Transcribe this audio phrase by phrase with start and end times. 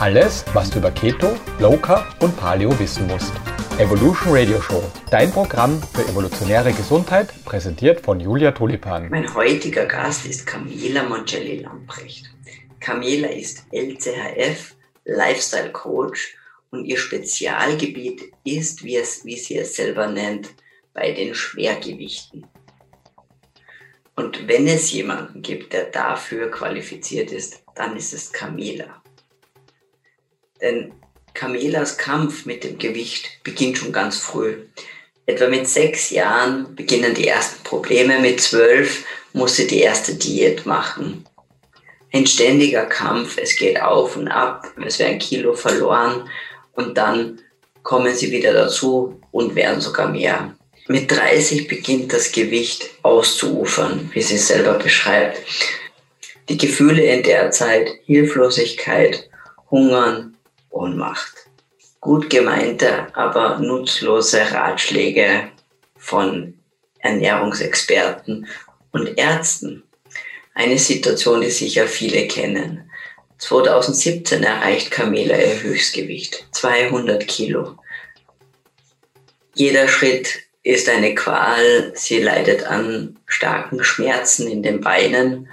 [0.00, 3.32] Alles, was du über Keto, Low Carb und Paleo wissen musst.
[3.78, 4.80] Evolution Radio Show,
[5.10, 9.08] dein Programm für evolutionäre Gesundheit, präsentiert von Julia Tulipan.
[9.08, 12.30] Mein heutiger Gast ist Camila Moncelli Lamprecht.
[12.78, 16.36] Camila ist LCHF, Lifestyle Coach
[16.70, 20.50] und ihr Spezialgebiet ist, wie, es, wie sie es selber nennt,
[20.94, 22.46] bei den Schwergewichten.
[24.14, 29.02] Und wenn es jemanden gibt, der dafür qualifiziert ist, dann ist es Camila.
[30.60, 30.92] Denn
[31.34, 34.56] Camilas Kampf mit dem Gewicht beginnt schon ganz früh.
[35.26, 38.18] Etwa mit sechs Jahren beginnen die ersten Probleme.
[38.18, 41.24] Mit zwölf muss sie die erste Diät machen.
[42.12, 46.28] Ein ständiger Kampf, es geht auf und ab, es werden Kilo verloren
[46.72, 47.40] und dann
[47.82, 50.54] kommen sie wieder dazu und werden sogar mehr.
[50.86, 55.38] Mit 30 beginnt das Gewicht auszuufern, wie sie selber beschreibt.
[56.48, 59.28] Die Gefühle in der Zeit, Hilflosigkeit,
[59.70, 60.37] Hungern,
[60.70, 61.48] Ohnmacht.
[62.00, 65.50] Gut gemeinte, aber nutzlose Ratschläge
[65.96, 66.54] von
[67.00, 68.46] Ernährungsexperten
[68.92, 69.82] und Ärzten.
[70.54, 72.90] Eine Situation, die sicher viele kennen.
[73.38, 77.76] 2017 erreicht Camilla ihr Höchstgewicht, 200 Kilo.
[79.54, 85.48] Jeder Schritt ist eine Qual, sie leidet an starken Schmerzen in den Beinen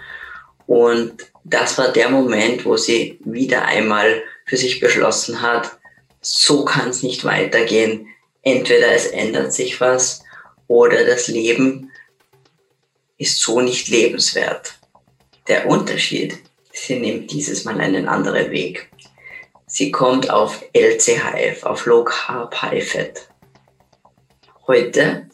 [0.66, 5.78] und das war der Moment, wo sie wieder einmal für sich beschlossen hat,
[6.20, 8.08] so kann es nicht weitergehen.
[8.42, 10.24] Entweder es ändert sich was
[10.68, 11.92] oder das Leben
[13.18, 14.74] ist so nicht lebenswert.
[15.48, 16.40] Der Unterschied,
[16.74, 18.90] sie nimmt dieses Mal einen anderen Weg.
[19.68, 23.28] Sie kommt auf LCHF, auf Low Carb High Fat.
[24.66, 25.30] Heute,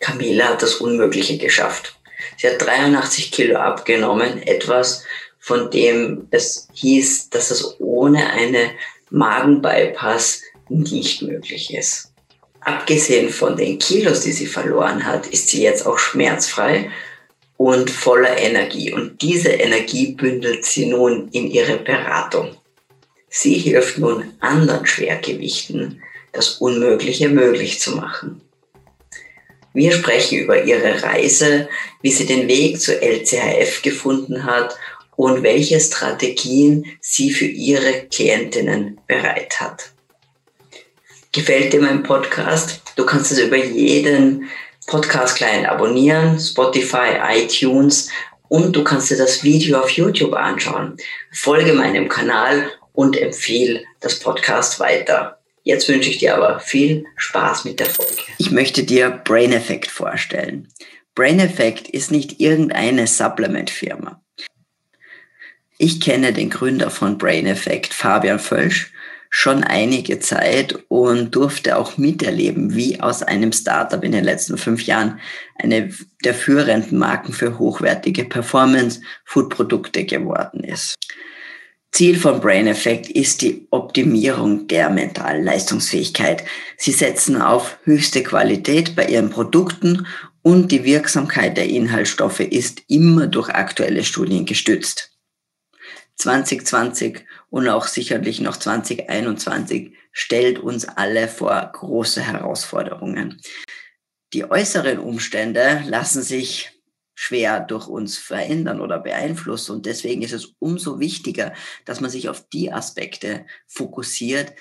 [0.00, 1.96] Camila hat das Unmögliche geschafft.
[2.36, 5.04] Sie hat 83 Kilo abgenommen, etwas,
[5.42, 8.70] von dem es hieß, dass es ohne eine
[9.10, 12.12] Magenbypass nicht möglich ist.
[12.60, 16.92] Abgesehen von den Kilos, die sie verloren hat, ist sie jetzt auch schmerzfrei
[17.56, 18.92] und voller Energie.
[18.92, 22.56] Und diese Energie bündelt sie nun in ihre Beratung.
[23.28, 28.42] Sie hilft nun anderen Schwergewichten, das Unmögliche möglich zu machen.
[29.74, 31.68] Wir sprechen über ihre Reise,
[32.02, 34.76] wie sie den Weg zur LCHF gefunden hat
[35.22, 39.92] und welche Strategien sie für ihre Klientinnen bereit hat.
[41.30, 42.82] Gefällt dir mein Podcast?
[42.96, 44.48] Du kannst es über jeden
[44.88, 48.10] Podcast-Client abonnieren, Spotify, iTunes
[48.48, 50.96] und du kannst dir das Video auf YouTube anschauen.
[51.30, 55.38] Folge meinem Kanal und empfehle das Podcast weiter.
[55.62, 58.22] Jetzt wünsche ich dir aber viel Spaß mit der Folge.
[58.38, 60.66] Ich möchte dir Brain Effect vorstellen.
[61.14, 64.21] Brain Effect ist nicht irgendeine Supplement-Firma.
[65.78, 68.92] Ich kenne den Gründer von Brain Effect, Fabian Völsch,
[69.34, 74.82] schon einige Zeit und durfte auch miterleben, wie aus einem Startup in den letzten fünf
[74.82, 75.20] Jahren
[75.58, 75.90] eine
[76.22, 80.96] der führenden Marken für hochwertige Performance-Food-Produkte geworden ist.
[81.92, 86.44] Ziel von Brain Effect ist die Optimierung der mentalen Leistungsfähigkeit.
[86.76, 90.06] Sie setzen auf höchste Qualität bei ihren Produkten
[90.42, 95.11] und die Wirksamkeit der Inhaltsstoffe ist immer durch aktuelle Studien gestützt.
[96.16, 103.40] 2020 und auch sicherlich noch 2021 stellt uns alle vor große Herausforderungen.
[104.32, 106.72] Die äußeren Umstände lassen sich
[107.14, 109.76] schwer durch uns verändern oder beeinflussen.
[109.76, 114.52] Und deswegen ist es umso wichtiger, dass man sich auf die Aspekte fokussiert,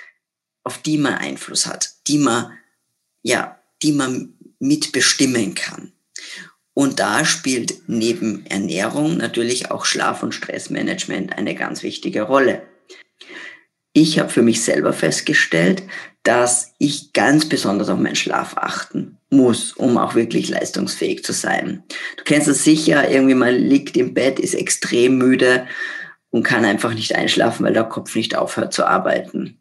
[0.63, 2.51] auf die man Einfluss hat, die man,
[3.23, 5.93] ja, die man mitbestimmen kann.
[6.73, 12.63] Und da spielt neben Ernährung natürlich auch Schlaf- und Stressmanagement eine ganz wichtige Rolle.
[13.93, 15.83] Ich habe für mich selber festgestellt,
[16.23, 21.83] dass ich ganz besonders auf meinen Schlaf achten muss, um auch wirklich leistungsfähig zu sein.
[22.15, 25.67] Du kennst es sicher, irgendwie man liegt im Bett, ist extrem müde
[26.29, 29.57] und kann einfach nicht einschlafen, weil der Kopf nicht aufhört zu arbeiten.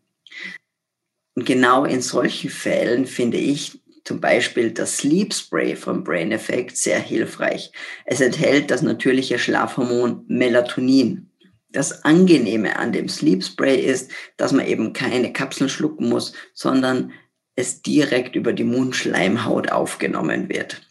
[1.34, 6.76] Und genau in solchen Fällen finde ich zum Beispiel das Sleep Spray von Brain Effect
[6.76, 7.72] sehr hilfreich.
[8.04, 11.30] Es enthält das natürliche Schlafhormon Melatonin.
[11.72, 17.12] Das Angenehme an dem Sleep Spray ist, dass man eben keine Kapseln schlucken muss, sondern
[17.54, 20.82] es direkt über die Mundschleimhaut aufgenommen wird.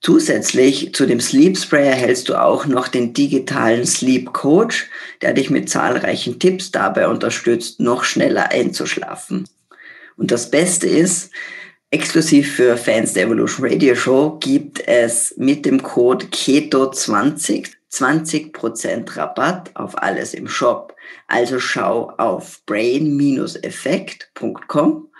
[0.00, 4.88] Zusätzlich zu dem Sleep Spray erhältst du auch noch den digitalen Sleep Coach,
[5.22, 9.48] der dich mit zahlreichen Tipps dabei unterstützt, noch schneller einzuschlafen.
[10.16, 11.30] Und das Beste ist,
[11.90, 19.70] Exklusiv für Fans der Evolution Radio Show gibt es mit dem Code KETO20 20% Rabatt
[19.74, 20.96] auf alles im Shop.
[21.28, 25.12] Also schau auf brain-effekt.com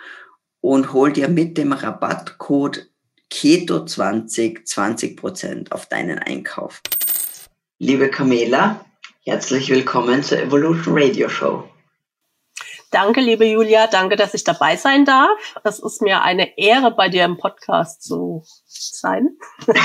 [0.59, 2.89] und hol dir mit dem Rabattcode
[3.31, 6.81] Keto20 20% auf deinen Einkauf.
[7.79, 8.83] Liebe Camela,
[9.23, 11.63] herzlich willkommen zur Evolution Radio Show.
[12.97, 13.85] Danke, liebe Julia.
[13.85, 15.29] Danke, dass ich dabei sein darf.
[15.63, 19.37] Es ist mir eine Ehre, bei dir im Podcast zu sein.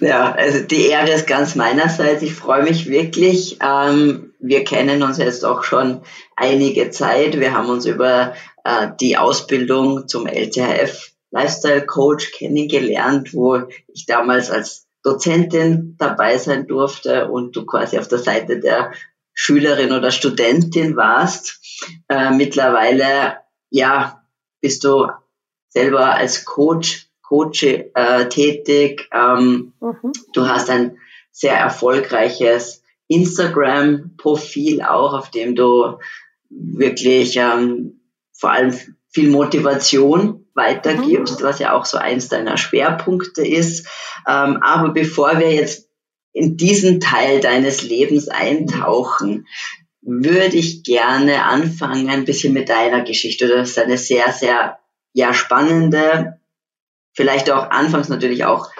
[0.00, 2.22] ja, also die Ehre ist ganz meinerseits.
[2.22, 3.58] Ich freue mich wirklich.
[3.60, 6.02] Ähm, wir kennen uns jetzt auch schon
[6.36, 7.40] einige Zeit.
[7.40, 13.62] Wir haben uns über äh, die Ausbildung zum LTHF Lifestyle Coach kennengelernt, wo
[13.92, 18.92] ich damals als Dozentin dabei sein durfte und du quasi auf der Seite der
[19.40, 21.60] Schülerin oder Studentin warst.
[22.08, 23.36] Äh, mittlerweile,
[23.70, 24.24] ja,
[24.60, 25.06] bist du
[25.68, 29.08] selber als Coach, Coach äh, tätig.
[29.12, 30.12] Ähm, mhm.
[30.32, 30.98] Du hast ein
[31.30, 35.98] sehr erfolgreiches Instagram-Profil auch, auf dem du
[36.50, 38.00] wirklich ähm,
[38.32, 38.76] vor allem
[39.08, 41.44] viel Motivation weitergibst, mhm.
[41.44, 43.86] was ja auch so eins deiner Schwerpunkte ist.
[44.26, 45.87] Ähm, aber bevor wir jetzt
[46.38, 49.46] in diesen Teil deines Lebens eintauchen,
[50.00, 53.48] würde ich gerne anfangen, ein bisschen mit deiner Geschichte.
[53.48, 54.78] Das ist eine sehr, sehr
[55.12, 56.38] ja, spannende,
[57.12, 58.70] vielleicht auch anfangs natürlich auch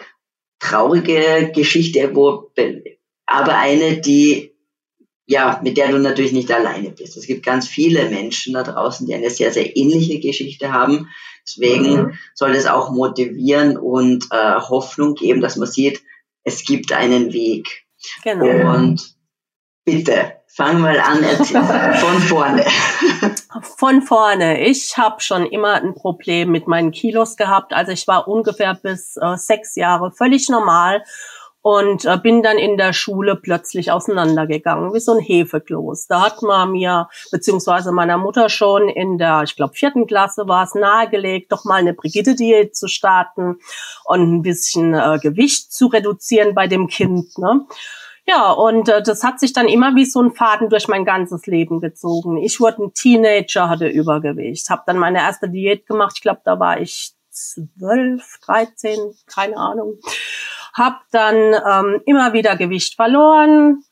[0.60, 2.52] traurige Geschichte, wo,
[3.26, 4.54] aber eine, die
[5.30, 7.18] ja, mit der du natürlich nicht alleine bist.
[7.18, 11.10] Es gibt ganz viele Menschen da draußen, die eine sehr, sehr ähnliche Geschichte haben.
[11.46, 12.18] Deswegen mhm.
[12.34, 16.00] soll es auch motivieren und äh, Hoffnung geben, dass man sieht,
[16.44, 17.86] es gibt einen Weg.
[18.22, 18.74] Genau.
[18.74, 19.14] Und
[19.84, 22.64] bitte, fang mal an, von vorne.
[23.62, 24.66] Von vorne.
[24.66, 27.72] Ich habe schon immer ein Problem mit meinen Kilos gehabt.
[27.72, 31.04] Also ich war ungefähr bis äh, sechs Jahre völlig normal
[31.60, 36.06] und äh, bin dann in der Schule plötzlich auseinandergegangen, wie so ein Hefekloß.
[36.06, 40.64] Da hat man mir, beziehungsweise meiner Mutter schon in der, ich glaube, vierten Klasse war
[40.64, 43.58] es nahegelegt, doch mal eine Brigitte-Diät zu starten
[44.04, 47.36] und ein bisschen äh, Gewicht zu reduzieren bei dem Kind.
[47.38, 47.66] Ne?
[48.24, 51.46] Ja, und äh, das hat sich dann immer wie so ein Faden durch mein ganzes
[51.46, 52.36] Leben gezogen.
[52.36, 56.12] Ich wurde ein Teenager, hatte Übergewicht, habe dann meine erste Diät gemacht.
[56.16, 59.98] Ich glaube, da war ich zwölf, dreizehn, keine Ahnung
[60.78, 63.82] habe dann ähm, immer wieder Gewicht verloren,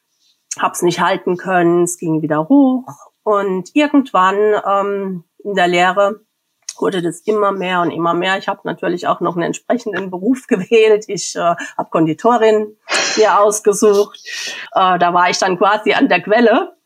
[0.59, 2.87] habe es nicht halten können, es ging wieder hoch
[3.23, 4.37] und irgendwann
[4.67, 6.21] ähm, in der Lehre
[6.79, 8.39] wurde das immer mehr und immer mehr.
[8.39, 11.05] Ich habe natürlich auch noch einen entsprechenden Beruf gewählt.
[11.09, 12.77] Ich äh, habe Konditorin
[13.17, 14.21] mir ausgesucht.
[14.75, 16.77] Äh, da war ich dann quasi an der Quelle.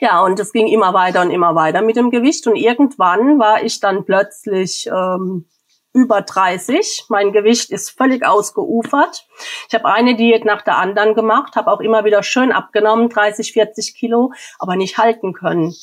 [0.00, 2.46] Ja, und es ging immer weiter und immer weiter mit dem Gewicht.
[2.46, 5.46] Und irgendwann war ich dann plötzlich ähm,
[5.92, 7.06] über 30.
[7.08, 9.26] Mein Gewicht ist völlig ausgeufert.
[9.68, 13.52] Ich habe eine Diät nach der anderen gemacht, habe auch immer wieder schön abgenommen, 30,
[13.52, 15.74] 40 Kilo, aber nicht halten können.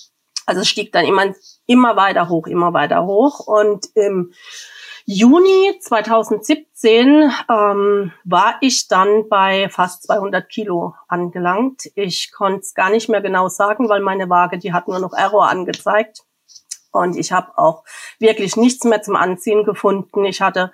[0.45, 1.33] Also es stieg dann immer,
[1.67, 3.39] immer weiter hoch, immer weiter hoch.
[3.45, 4.33] Und im
[5.05, 11.89] Juni 2017 ähm, war ich dann bei fast 200 Kilo angelangt.
[11.95, 15.13] Ich konnte es gar nicht mehr genau sagen, weil meine Waage, die hat nur noch
[15.13, 16.23] Error angezeigt.
[16.91, 17.83] Und ich habe auch
[18.17, 20.25] wirklich nichts mehr zum Anziehen gefunden.
[20.25, 20.71] Ich hatte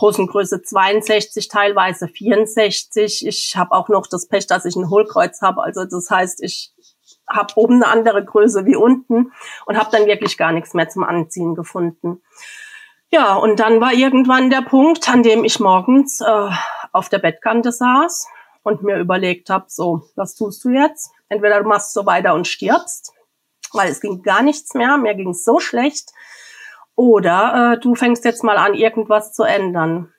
[0.00, 3.26] Hosengröße 62, teilweise 64.
[3.26, 5.62] Ich habe auch noch das Pech, dass ich ein Hohlkreuz habe.
[5.62, 6.72] Also das heißt, ich
[7.28, 9.32] habe oben eine andere Größe wie unten
[9.66, 12.22] und habe dann wirklich gar nichts mehr zum Anziehen gefunden.
[13.10, 16.50] Ja, und dann war irgendwann der Punkt, an dem ich morgens äh,
[16.92, 18.26] auf der Bettkante saß
[18.62, 21.10] und mir überlegt habe, so, was tust du jetzt?
[21.28, 23.12] Entweder du machst so weiter und stirbst
[23.72, 26.10] weil es ging gar nichts mehr, mir ging es so schlecht.
[26.94, 30.12] Oder äh, du fängst jetzt mal an, irgendwas zu ändern.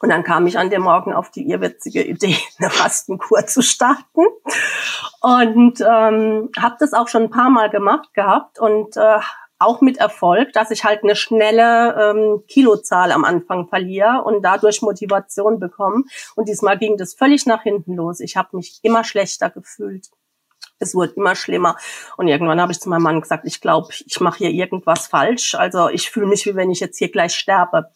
[0.00, 4.24] Und dann kam ich an dem Morgen auf die irrwitzige Idee, eine Fastenkur zu starten.
[5.20, 9.18] Und ähm, habe das auch schon ein paar Mal gemacht gehabt und äh,
[9.58, 14.82] auch mit Erfolg, dass ich halt eine schnelle ähm, Kilozahl am Anfang verliere und dadurch
[14.82, 16.04] Motivation bekomme.
[16.34, 18.20] Und diesmal ging das völlig nach hinten los.
[18.20, 20.08] Ich habe mich immer schlechter gefühlt
[20.78, 21.76] es wurde immer schlimmer.
[22.16, 25.54] Und irgendwann habe ich zu meinem Mann gesagt, ich glaube, ich mache hier irgendwas falsch.
[25.54, 27.90] Also ich fühle mich, wie wenn ich jetzt hier gleich sterbe.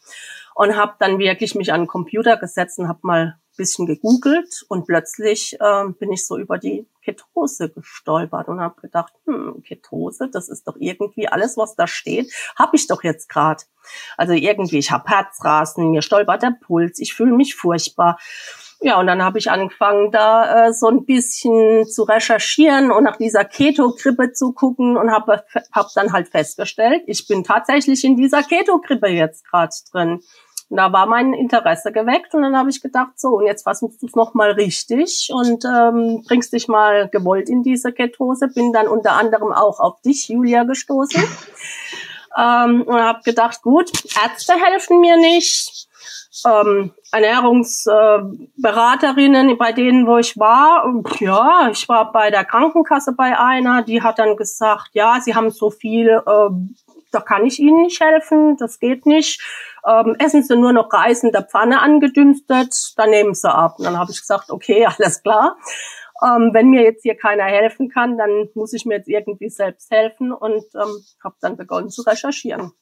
[0.53, 4.65] Und habe dann wirklich mich an den Computer gesetzt und habe mal ein bisschen gegoogelt
[4.67, 10.29] und plötzlich äh, bin ich so über die Ketose gestolpert und habe gedacht, hm, Ketose,
[10.31, 13.63] das ist doch irgendwie alles, was da steht, habe ich doch jetzt gerade.
[14.17, 18.17] Also irgendwie, ich habe Herzrasen, mir stolpert der Puls, ich fühle mich furchtbar.
[18.83, 23.17] Ja, und dann habe ich angefangen, da äh, so ein bisschen zu recherchieren und nach
[23.17, 28.41] dieser Keto-Grippe zu gucken und habe hab dann halt festgestellt, ich bin tatsächlich in dieser
[28.41, 30.21] Keto-Grippe jetzt gerade drin.
[30.69, 34.01] Und da war mein Interesse geweckt und dann habe ich gedacht, so, und jetzt versuchst
[34.01, 38.47] du es nochmal richtig und ähm, bringst dich mal gewollt in diese Ketose.
[38.47, 41.23] Bin dann unter anderem auch auf dich, Julia, gestoßen.
[42.37, 43.91] Ähm, und habe gedacht, gut,
[44.23, 45.89] Ärzte helfen mir nicht.
[46.45, 53.37] Ähm, Ernährungsberaterinnen, äh, bei denen, wo ich war, ja, ich war bei der Krankenkasse bei
[53.37, 56.49] einer, die hat dann gesagt, ja, sie haben so viel, äh,
[57.11, 59.41] da kann ich Ihnen nicht helfen, das geht nicht.
[59.85, 63.75] Ähm, essen Sie nur noch Reis in der Pfanne angedünstet, dann nehmen Sie ab.
[63.77, 65.57] Und dann habe ich gesagt, okay, alles klar
[66.21, 69.89] ähm, wenn mir jetzt hier keiner helfen kann, dann muss ich mir jetzt irgendwie selbst
[69.89, 72.73] helfen und ähm, habe dann begonnen zu recherchieren.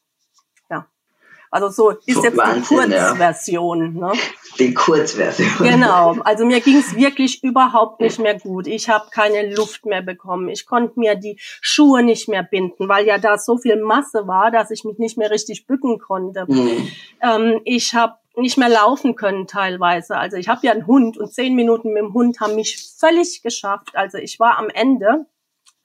[1.51, 3.95] Also so ist so jetzt Wahnsinn, die Kurzversion.
[3.97, 4.07] Ja.
[4.07, 4.13] Ne?
[4.59, 5.49] Die Kurzversion.
[5.59, 6.15] Genau.
[6.23, 8.67] Also mir ging es wirklich überhaupt nicht mehr gut.
[8.67, 10.49] Ich habe keine Luft mehr bekommen.
[10.49, 14.51] Ich konnte mir die Schuhe nicht mehr binden, weil ja da so viel Masse war,
[14.51, 16.45] dass ich mich nicht mehr richtig bücken konnte.
[16.47, 16.87] Mhm.
[17.21, 20.17] Ähm, ich habe nicht mehr laufen können teilweise.
[20.17, 23.41] Also ich habe ja einen Hund und zehn Minuten mit dem Hund haben mich völlig
[23.41, 23.95] geschafft.
[23.95, 25.25] Also ich war am Ende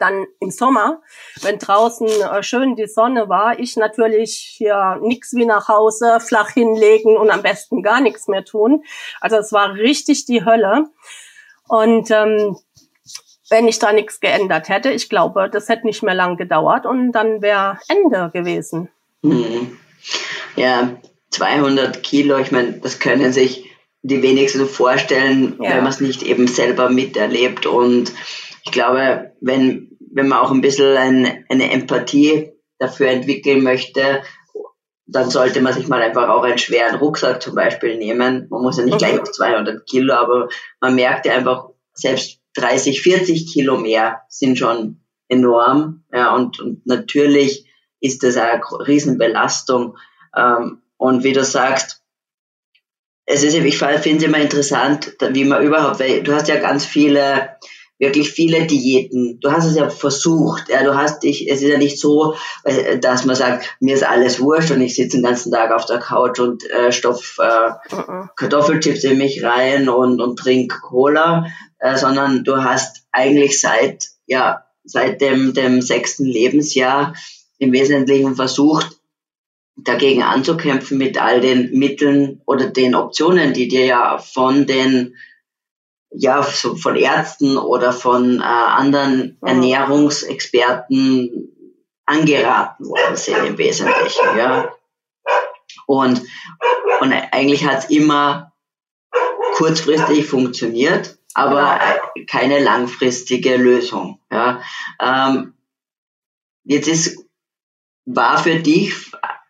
[0.04, 1.00] dann im Sommer,
[1.42, 6.50] wenn draußen äh, schön die Sonne war, ich natürlich hier nix wie nach Hause, flach
[6.50, 8.84] hinlegen und am besten gar nichts mehr tun.
[9.20, 10.86] Also es war richtig die Hölle.
[11.68, 12.56] Und ähm,
[13.50, 17.12] wenn ich da nichts geändert hätte, ich glaube, das hätte nicht mehr lang gedauert und
[17.12, 18.90] dann wäre Ende gewesen.
[19.22, 19.78] Mhm.
[20.56, 20.96] Ja,
[21.30, 23.70] 200 Kilo, ich meine, das können sich
[24.02, 25.70] die wenigsten vorstellen, ja.
[25.70, 27.66] wenn man es nicht eben selber miterlebt.
[27.66, 28.12] Und
[28.64, 34.22] ich glaube, wenn, wenn man auch ein bisschen ein, eine Empathie dafür entwickeln möchte,
[35.06, 38.46] dann sollte man sich mal einfach auch einen schweren Rucksack zum Beispiel nehmen.
[38.48, 40.48] Man muss ja nicht gleich auf 200 Kilo, aber
[40.80, 46.04] man merkt ja einfach, selbst 30, 40 Kilo mehr sind schon enorm.
[46.12, 47.66] Ja, und, und natürlich
[48.00, 49.98] ist das eine Riesenbelastung.
[50.36, 52.02] Ähm, und wie du sagst,
[53.26, 56.84] es ist, ich finde es immer interessant, wie man überhaupt, weil du hast ja ganz
[56.84, 57.56] viele,
[57.98, 59.38] wirklich viele Diäten.
[59.40, 60.68] Du hast es ja versucht.
[60.68, 62.34] Ja, du hast dich, es ist ja nicht so,
[62.64, 65.86] äh, dass man sagt, mir ist alles wurscht und ich sitze den ganzen Tag auf
[65.86, 71.46] der Couch und äh, stopf äh, uh Kartoffelchips in mich rein und, und trink Cola,
[71.78, 77.14] äh, sondern du hast eigentlich seit, ja, seit dem, dem sechsten Lebensjahr
[77.58, 78.98] im Wesentlichen versucht,
[79.76, 85.14] dagegen anzukämpfen mit all den Mitteln oder den Optionen, die dir ja von den
[86.16, 89.48] ja von Ärzten oder von äh, anderen mhm.
[89.48, 91.50] Ernährungsexperten
[92.06, 94.72] angeraten worden sind im Wesentlichen, ja.
[95.86, 96.22] Und,
[97.00, 98.52] und eigentlich hat es immer
[99.56, 101.80] kurzfristig funktioniert, aber
[102.26, 104.20] keine langfristige Lösung.
[104.30, 104.62] Ja.
[105.00, 105.54] Ähm,
[106.64, 107.26] jetzt ist,
[108.06, 108.94] war für dich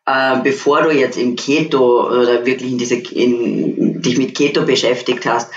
[0.07, 5.25] äh, bevor du jetzt im Keto oder wirklich in diese, in, dich mit Keto beschäftigt
[5.27, 5.51] hast,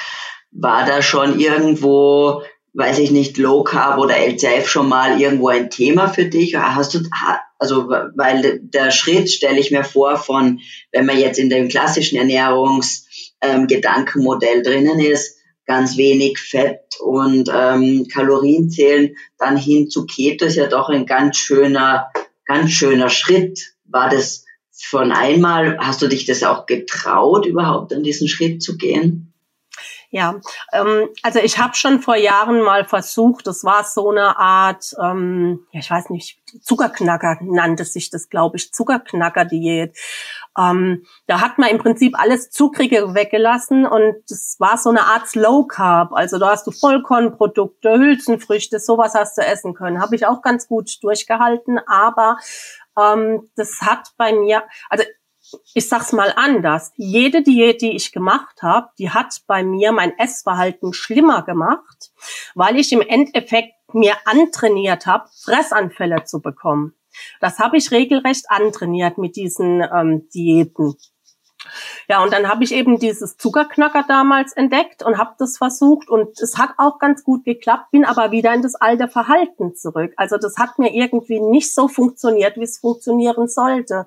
[0.52, 5.70] war da schon irgendwo, weiß ich nicht, Low Carb oder LCF schon mal irgendwo ein
[5.70, 6.56] Thema für dich?
[6.56, 7.00] Hast du,
[7.60, 10.60] also, weil der Schritt stelle ich mir vor von,
[10.92, 18.08] wenn man jetzt in dem klassischen Ernährungsgedankenmodell ähm, drinnen ist, ganz wenig Fett und ähm,
[18.12, 22.10] Kalorien zählen, dann hin zu Keto ist ja doch ein ganz schöner,
[22.46, 24.46] ganz schöner Schritt war das
[24.80, 29.27] von einmal, hast du dich das auch getraut, überhaupt an diesen Schritt zu gehen?
[30.10, 30.40] Ja,
[30.72, 35.68] ähm, also ich habe schon vor Jahren mal versucht, das war so eine Art, ähm,
[35.72, 39.98] ja, ich weiß nicht, Zuckerknacker nannte sich das, glaube ich, Zuckerknacker-Diät.
[40.58, 45.28] Ähm, da hat man im Prinzip alles Zuckrige weggelassen und das war so eine Art
[45.28, 46.14] Slow Carb.
[46.14, 50.02] Also da hast du Vollkornprodukte, Hülsenfrüchte, sowas hast du essen können.
[50.02, 52.38] Habe ich auch ganz gut durchgehalten, aber
[52.98, 55.04] ähm, das hat bei mir, also
[55.74, 56.92] ich sag's mal anders.
[56.96, 62.12] Jede Diät, die ich gemacht habe, die hat bei mir mein Essverhalten schlimmer gemacht,
[62.56, 66.94] weil ich im Endeffekt mir antrainiert habe, Fressanfälle zu bekommen.
[67.40, 70.96] Das habe ich regelrecht antrainiert mit diesen ähm, Diäten.
[72.08, 76.40] Ja, und dann habe ich eben dieses Zuckerknacker damals entdeckt und habe das versucht und
[76.40, 80.14] es hat auch ganz gut geklappt, bin aber wieder in das alte Verhalten zurück.
[80.18, 84.06] Also das hat mir irgendwie nicht so funktioniert, wie es funktionieren sollte.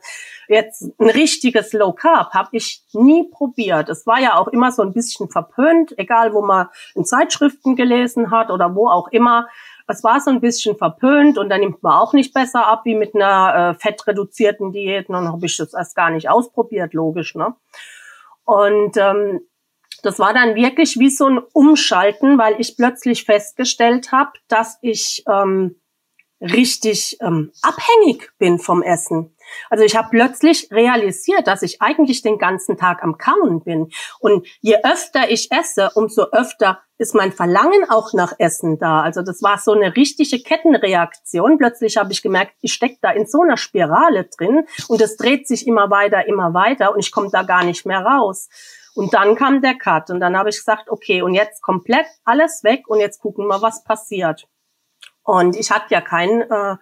[0.48, 3.88] Jetzt ein richtiges Low Carb habe ich nie probiert.
[3.88, 8.30] Es war ja auch immer so ein bisschen verpönt, egal wo man in Zeitschriften gelesen
[8.30, 9.48] hat oder wo auch immer
[9.90, 12.94] es war so ein bisschen verpönt und dann nimmt man auch nicht besser ab wie
[12.94, 15.08] mit einer äh, fettreduzierten Diät.
[15.08, 17.34] Und dann habe ich das erst gar nicht ausprobiert, logisch.
[17.34, 17.54] Ne?
[18.44, 19.40] Und ähm,
[20.02, 25.24] das war dann wirklich wie so ein Umschalten, weil ich plötzlich festgestellt habe, dass ich
[25.28, 25.79] ähm,
[26.40, 29.34] richtig ähm, abhängig bin vom Essen.
[29.68, 33.90] Also ich habe plötzlich realisiert, dass ich eigentlich den ganzen Tag am Kauen bin.
[34.20, 39.00] Und je öfter ich esse, umso öfter ist mein Verlangen auch nach Essen da.
[39.02, 41.58] Also das war so eine richtige Kettenreaktion.
[41.58, 45.48] Plötzlich habe ich gemerkt, ich stecke da in so einer Spirale drin und es dreht
[45.48, 48.48] sich immer weiter, immer weiter und ich komme da gar nicht mehr raus.
[48.94, 52.64] Und dann kam der Cut und dann habe ich gesagt, okay, und jetzt komplett alles
[52.64, 54.46] weg und jetzt gucken wir, was passiert.
[55.30, 56.76] Und ich hatte ja kein äh,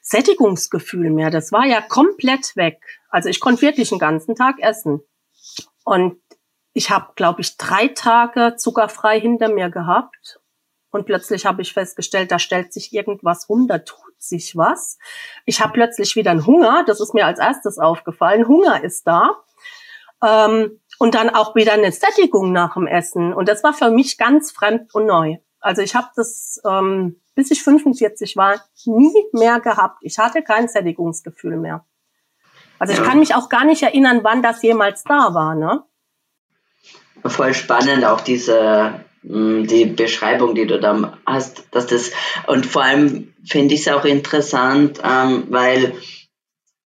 [0.00, 1.28] Sättigungsgefühl mehr.
[1.28, 2.80] Das war ja komplett weg.
[3.10, 5.02] Also ich konnte wirklich den ganzen Tag essen.
[5.84, 6.16] Und
[6.72, 10.40] ich habe, glaube ich, drei Tage zuckerfrei hinter mir gehabt.
[10.90, 14.96] Und plötzlich habe ich festgestellt, da stellt sich irgendwas um, da tut sich was.
[15.44, 16.82] Ich habe plötzlich wieder einen Hunger.
[16.86, 18.48] Das ist mir als erstes aufgefallen.
[18.48, 19.44] Hunger ist da.
[20.24, 23.34] Ähm, und dann auch wieder eine Sättigung nach dem Essen.
[23.34, 25.36] Und das war für mich ganz fremd und neu.
[25.60, 29.98] Also ich habe das ähm, bis ich 45 war, nie mehr gehabt.
[30.02, 31.84] Ich hatte kein Sättigungsgefühl mehr.
[32.78, 35.84] Also ich kann mich auch gar nicht erinnern, wann das jemals da war, ne?
[37.24, 42.10] Voll spannend, auch diese hm, die Beschreibung, die du da hast, dass das
[42.46, 45.94] und vor allem finde ich es auch interessant, ähm, weil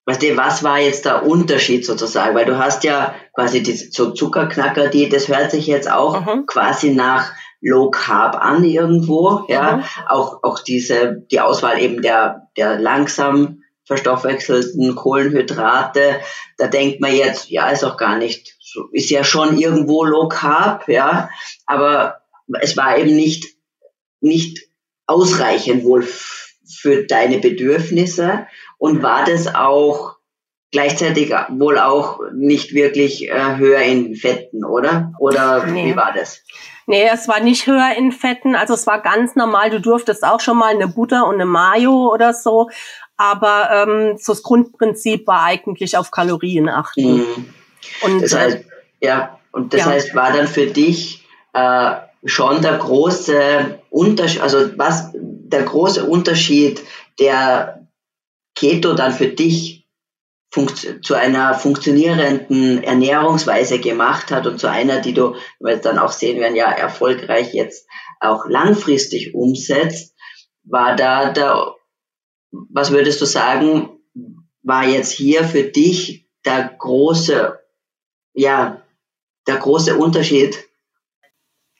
[0.06, 2.36] weißt du, was war jetzt der Unterschied sozusagen?
[2.36, 6.46] Weil du hast ja quasi die so Zuckerknacker, die das hört sich jetzt auch mhm.
[6.46, 9.78] quasi nach Low Carb an irgendwo, ja.
[9.78, 9.84] Mhm.
[10.08, 16.20] Auch, auch diese, die Auswahl eben der, der langsam verstoffwechselten Kohlenhydrate,
[16.58, 20.28] da denkt man jetzt, ja, ist auch gar nicht, so, ist ja schon irgendwo Low
[20.28, 21.30] Carb, ja,
[21.66, 22.20] aber
[22.60, 23.56] es war eben nicht,
[24.20, 24.68] nicht
[25.06, 26.06] ausreichend wohl
[26.68, 28.46] für deine Bedürfnisse
[28.76, 30.16] und war das auch
[30.70, 35.12] gleichzeitig wohl auch nicht wirklich äh, höher in Fetten, oder?
[35.18, 35.86] Oder nee.
[35.86, 36.42] wie war das?
[36.88, 39.68] Nee, es war nicht höher in Fetten, also es war ganz normal.
[39.68, 42.70] Du durftest auch schon mal eine Butter und eine Mayo oder so,
[43.18, 47.18] aber ähm, so das Grundprinzip war eigentlich auf Kalorien achten.
[47.18, 47.54] Mhm.
[48.00, 48.64] Und das heißt,
[49.02, 49.86] ja, und das ja.
[49.86, 56.82] heißt, war dann für dich äh, schon der große Unterschied, also was der große Unterschied,
[57.20, 57.86] der
[58.54, 59.77] Keto dann für dich
[60.50, 66.40] zu einer funktionierenden Ernährungsweise gemacht hat und zu einer, die du, wir dann auch sehen
[66.40, 67.86] werden, ja erfolgreich jetzt
[68.20, 70.14] auch langfristig umsetzt,
[70.64, 71.74] war da da,
[72.50, 74.00] was würdest du sagen,
[74.62, 77.58] war jetzt hier für dich der große,
[78.32, 78.82] ja,
[79.46, 80.67] der große Unterschied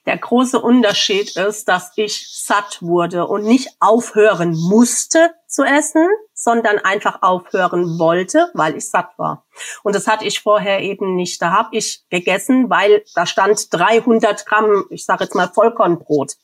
[0.09, 6.79] der große Unterschied ist, dass ich satt wurde und nicht aufhören musste zu essen, sondern
[6.79, 9.45] einfach aufhören wollte, weil ich satt war.
[9.83, 11.43] Und das hatte ich vorher eben nicht.
[11.43, 16.37] Da habe ich gegessen, weil da stand 300 Gramm, ich sage jetzt mal Vollkornbrot.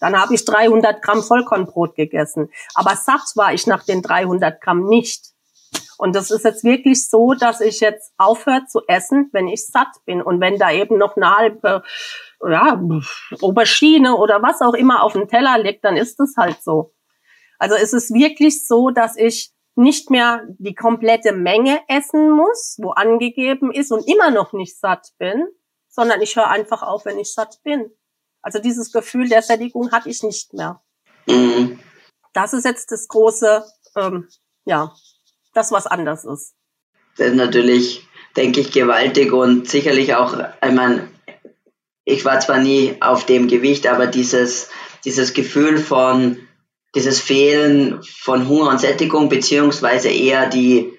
[0.00, 2.48] Dann habe ich 300 Gramm Vollkornbrot gegessen.
[2.72, 5.26] Aber satt war ich nach den 300 Gramm nicht.
[5.98, 9.94] Und das ist jetzt wirklich so, dass ich jetzt aufhöre zu essen, wenn ich satt
[10.06, 10.22] bin.
[10.22, 11.82] Und wenn da eben noch eine halbe
[12.48, 12.80] ja,
[13.42, 16.94] Aubergine oder was auch immer auf dem Teller liegt, dann ist es halt so.
[17.58, 22.90] Also es ist wirklich so, dass ich nicht mehr die komplette Menge essen muss, wo
[22.90, 25.46] angegeben ist und immer noch nicht satt bin,
[25.88, 27.90] sondern ich höre einfach auf, wenn ich satt bin.
[28.42, 30.82] Also dieses Gefühl der Sättigung hatte ich nicht mehr.
[31.26, 31.78] Mhm.
[32.32, 33.64] Das ist jetzt das große,
[33.96, 34.28] ähm,
[34.64, 34.94] ja,
[35.52, 36.54] das was anders ist.
[37.16, 41.09] Das ist natürlich, denke ich, gewaltig und sicherlich auch, ich meine,
[42.10, 44.68] ich war zwar nie auf dem Gewicht, aber dieses,
[45.04, 46.38] dieses Gefühl von,
[46.94, 50.92] dieses Fehlen von Hunger und Sättigung, beziehungsweise eher die,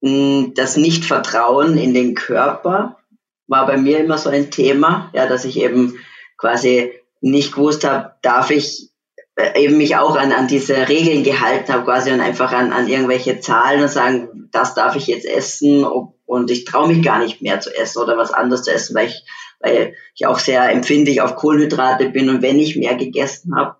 [0.00, 2.98] das Nichtvertrauen in den Körper,
[3.46, 5.98] war bei mir immer so ein Thema, ja, dass ich eben
[6.38, 8.90] quasi nicht gewusst habe, darf ich
[9.36, 12.88] äh, eben mich auch an, an diese Regeln gehalten habe, quasi und einfach an, an
[12.88, 15.84] irgendwelche Zahlen und sagen, das darf ich jetzt essen
[16.26, 19.08] und ich traue mich gar nicht mehr zu essen oder was anderes zu essen, weil
[19.08, 19.24] ich
[19.64, 23.76] weil ich auch sehr empfindlich auf Kohlenhydrate bin und wenn ich mehr gegessen habe,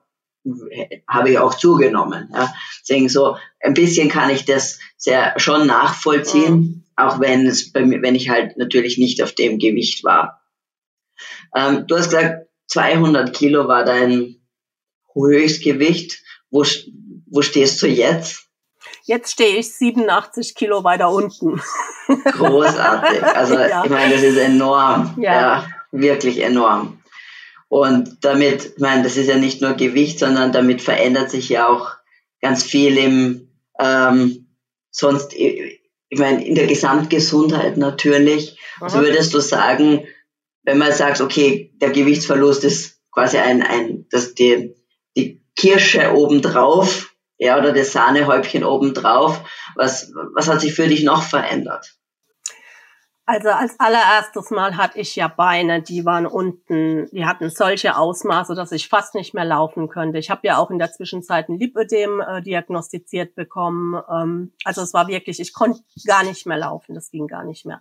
[1.08, 2.28] habe ich auch zugenommen.
[2.32, 2.52] Ja.
[2.80, 6.84] Deswegen so ein bisschen kann ich das sehr schon nachvollziehen, mhm.
[6.96, 10.42] auch wenn es bei mir, wenn ich halt natürlich nicht auf dem Gewicht war.
[11.54, 14.36] Ähm, du hast gesagt, 200 Kilo war dein
[15.14, 16.22] Höchstgewicht.
[16.50, 16.64] Wo,
[17.26, 18.44] wo stehst du jetzt?
[19.04, 21.60] Jetzt stehe ich 87 Kilo weiter unten.
[22.06, 23.22] Großartig.
[23.22, 23.84] Also ja.
[23.84, 25.14] ich meine, das ist enorm.
[25.18, 25.32] Ja.
[25.32, 25.66] ja.
[26.00, 27.00] Wirklich enorm.
[27.68, 31.68] Und damit, ich meine, das ist ja nicht nur Gewicht, sondern damit verändert sich ja
[31.68, 31.92] auch
[32.40, 34.46] ganz viel im ähm,
[34.90, 35.80] sonst, ich
[36.18, 38.58] meine, in der Gesamtgesundheit natürlich.
[38.80, 40.06] Also würdest du sagen,
[40.62, 44.74] wenn man sagt, okay, der Gewichtsverlust ist quasi ein, ein das die,
[45.16, 49.40] die Kirsche obendrauf Ja, oder das Sahnehäubchen obendrauf.
[49.74, 51.94] Was, was hat sich für dich noch verändert?
[53.26, 58.54] Also als allererstes Mal hatte ich ja Beine, die waren unten, die hatten solche Ausmaße,
[58.54, 60.18] dass ich fast nicht mehr laufen könnte.
[60.18, 64.02] Ich habe ja auch in der Zwischenzeit ein Lipödem äh, diagnostiziert bekommen.
[64.10, 67.64] Ähm, also es war wirklich, ich konnte gar nicht mehr laufen, das ging gar nicht
[67.64, 67.80] mehr.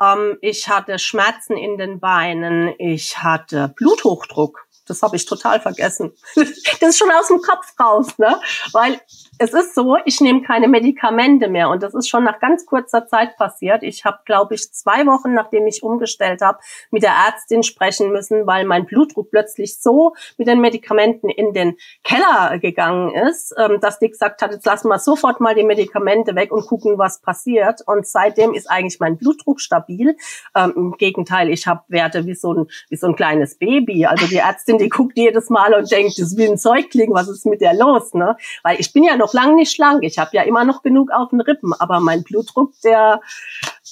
[0.00, 4.64] Ähm, ich hatte Schmerzen in den Beinen, ich hatte Bluthochdruck.
[4.86, 6.12] Das habe ich total vergessen.
[6.80, 8.40] Das ist schon aus dem Kopf raus, ne?
[8.72, 9.00] Weil
[9.38, 13.06] es ist so, ich nehme keine Medikamente mehr und das ist schon nach ganz kurzer
[13.06, 13.84] Zeit passiert.
[13.84, 16.58] Ich habe, glaube ich, zwei Wochen, nachdem ich umgestellt habe,
[16.90, 21.76] mit der Ärztin sprechen müssen, weil mein Blutdruck plötzlich so mit den Medikamenten in den
[22.02, 26.34] Keller gegangen ist, ähm, dass die gesagt hat, jetzt lassen wir sofort mal die Medikamente
[26.34, 27.80] weg und gucken, was passiert.
[27.86, 30.16] Und seitdem ist eigentlich mein Blutdruck stabil.
[30.56, 34.06] Ähm, Im Gegenteil, ich habe Werte wie so, ein, wie so ein kleines Baby.
[34.06, 37.28] Also die Ärztin, die guckt jedes Mal und denkt, das ist wie ein Säugling, was
[37.28, 38.14] ist mit der los?
[38.14, 38.36] Ne?
[38.64, 40.02] Weil ich bin ja noch noch lang nicht schlank.
[40.02, 43.20] Ich habe ja immer noch genug auf den Rippen, aber mein Blutdruck, der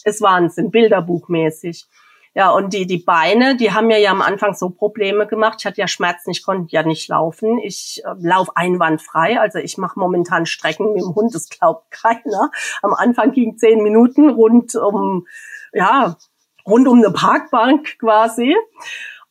[0.04, 1.86] ist Wahnsinn, bilderbuchmäßig.
[2.34, 5.56] Ja, und die, die Beine, die haben mir ja am Anfang so Probleme gemacht.
[5.60, 7.58] Ich hatte ja Schmerzen, ich konnte ja nicht laufen.
[7.58, 9.40] Ich äh, laufe einwandfrei.
[9.40, 12.50] Also ich mache momentan Strecken mit dem Hund, das glaubt keiner.
[12.82, 15.26] Am Anfang ging zehn Minuten rund um,
[15.72, 16.18] ja,
[16.66, 18.54] rund um eine Parkbank quasi.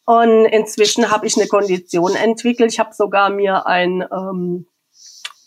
[0.05, 2.71] Und inzwischen habe ich eine Kondition entwickelt.
[2.71, 4.65] Ich habe sogar mir ein ähm,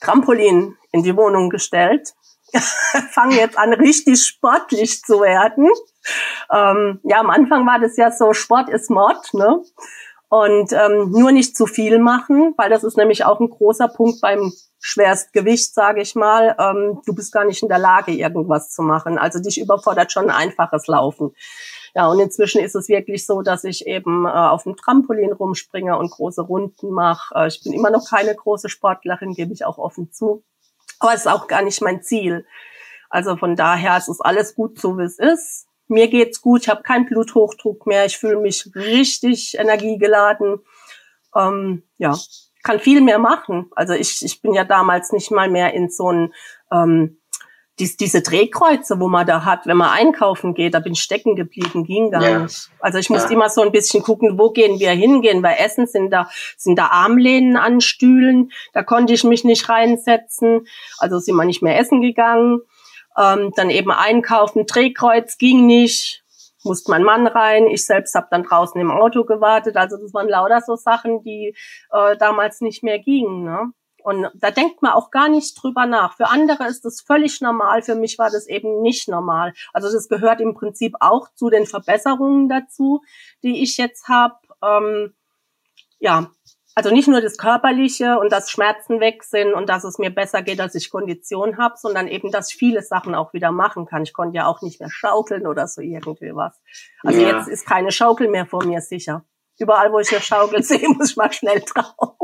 [0.00, 2.14] Trampolin in die Wohnung gestellt.
[3.10, 5.68] Fange jetzt an, richtig sportlich zu werden.
[6.50, 9.62] Ähm, ja, am Anfang war das ja so, Sport ist Mord, ne?
[10.30, 14.20] Und ähm, nur nicht zu viel machen, weil das ist nämlich auch ein großer Punkt
[14.20, 16.54] beim Schwerstgewicht, sage ich mal.
[16.58, 19.18] Ähm, du bist gar nicht in der Lage, irgendwas zu machen.
[19.18, 21.34] Also dich überfordert schon ein einfaches Laufen.
[21.98, 25.98] Ja, und inzwischen ist es wirklich so, dass ich eben äh, auf dem Trampolin rumspringe
[25.98, 27.34] und große Runden mache.
[27.34, 30.44] Äh, ich bin immer noch keine große Sportlerin, gebe ich auch offen zu.
[31.00, 32.46] Aber es ist auch gar nicht mein Ziel.
[33.10, 35.66] Also von daher es ist alles gut so, wie es ist.
[35.88, 40.60] Mir geht's gut, ich habe keinen Bluthochdruck mehr, ich fühle mich richtig energiegeladen.
[41.34, 42.16] Ähm, ja,
[42.62, 43.72] kann viel mehr machen.
[43.74, 46.32] Also ich, ich bin ja damals nicht mal mehr in so ein
[46.70, 47.18] ähm,
[47.78, 51.36] dies, diese Drehkreuze, wo man da hat, wenn man einkaufen geht, da bin ich stecken
[51.36, 52.38] geblieben, ging gar ja.
[52.40, 52.70] nicht.
[52.80, 53.34] Also ich musste ja.
[53.34, 56.86] immer so ein bisschen gucken, wo gehen wir hingehen, weil Essen sind da, sind da
[56.86, 60.66] Armlehnen an Stühlen, da konnte ich mich nicht reinsetzen,
[60.98, 62.60] also sind wir nicht mehr essen gegangen.
[63.16, 66.22] Ähm, dann eben einkaufen, Drehkreuz ging nicht,
[66.62, 70.28] musste mein Mann rein, ich selbst habe dann draußen im Auto gewartet, also das waren
[70.28, 71.54] lauter so Sachen, die
[71.90, 73.44] äh, damals nicht mehr gingen.
[73.44, 73.72] Ne?
[74.08, 76.16] Und da denkt man auch gar nicht drüber nach.
[76.16, 77.82] Für andere ist das völlig normal.
[77.82, 79.52] Für mich war das eben nicht normal.
[79.74, 83.02] Also das gehört im Prinzip auch zu den Verbesserungen dazu,
[83.42, 84.36] die ich jetzt habe.
[84.64, 85.12] Ähm,
[85.98, 86.30] ja,
[86.74, 90.40] also nicht nur das Körperliche und dass Schmerzen weg sind und dass es mir besser
[90.40, 94.04] geht, dass ich Kondition habe, sondern eben, dass ich viele Sachen auch wieder machen kann.
[94.04, 96.58] Ich konnte ja auch nicht mehr schaukeln oder so irgendwie was.
[97.02, 97.36] Also ja.
[97.36, 99.26] jetzt ist keine Schaukel mehr vor mir sicher.
[99.58, 102.16] Überall, wo ich eine Schaukel sehe, muss ich mal schnell drauf.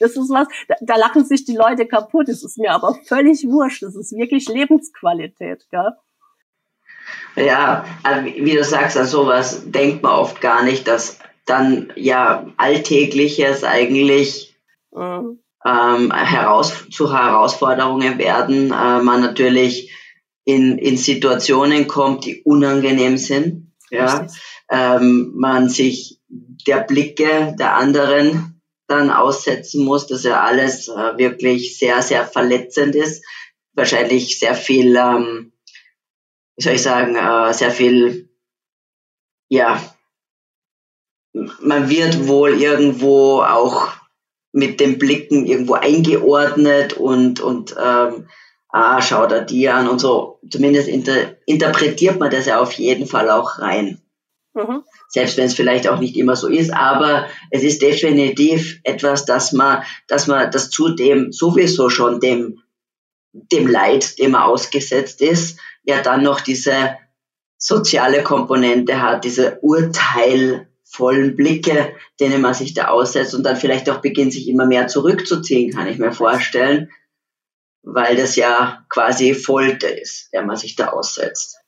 [0.00, 2.28] Das ist was, da, da lachen sich die Leute kaputt.
[2.28, 3.82] Das ist mir aber völlig wurscht.
[3.82, 5.92] Das ist wirklich Lebensqualität, gell?
[7.36, 12.46] Ja, also wie du sagst, an sowas denkt man oft gar nicht, dass dann ja
[12.56, 14.56] Alltägliches eigentlich
[14.92, 15.40] mhm.
[15.64, 18.66] ähm, heraus, zu Herausforderungen werden.
[18.66, 19.92] Äh, man natürlich
[20.44, 23.72] in, in Situationen kommt, die unangenehm sind.
[23.90, 24.26] Ja,
[24.70, 26.18] ähm, man sich
[26.66, 28.51] der Blicke der anderen
[28.92, 33.24] dann aussetzen muss, dass ja alles äh, wirklich sehr, sehr verletzend ist.
[33.74, 35.52] Wahrscheinlich sehr viel, ähm,
[36.56, 38.30] wie soll ich sagen, äh, sehr viel,
[39.48, 39.82] ja,
[41.32, 43.88] man wird wohl irgendwo auch
[44.52, 48.28] mit den Blicken irgendwo eingeordnet und, und ähm,
[48.68, 50.40] ah, schau da die an und so.
[50.50, 54.02] Zumindest inter interpretiert man das ja auf jeden Fall auch rein.
[54.54, 59.26] Mhm selbst wenn es vielleicht auch nicht immer so ist, aber es ist definitiv etwas,
[59.26, 62.62] dass man, dass man das zudem sowieso schon dem,
[63.32, 66.96] dem Leid, dem er ausgesetzt ist, ja dann noch diese
[67.58, 74.00] soziale Komponente hat, diese urteilvollen Blicke, denen man sich da aussetzt und dann vielleicht auch
[74.00, 76.90] beginnt, sich immer mehr zurückzuziehen, kann ich mir vorstellen,
[77.82, 81.61] weil das ja quasi Folter ist, der man sich da aussetzt.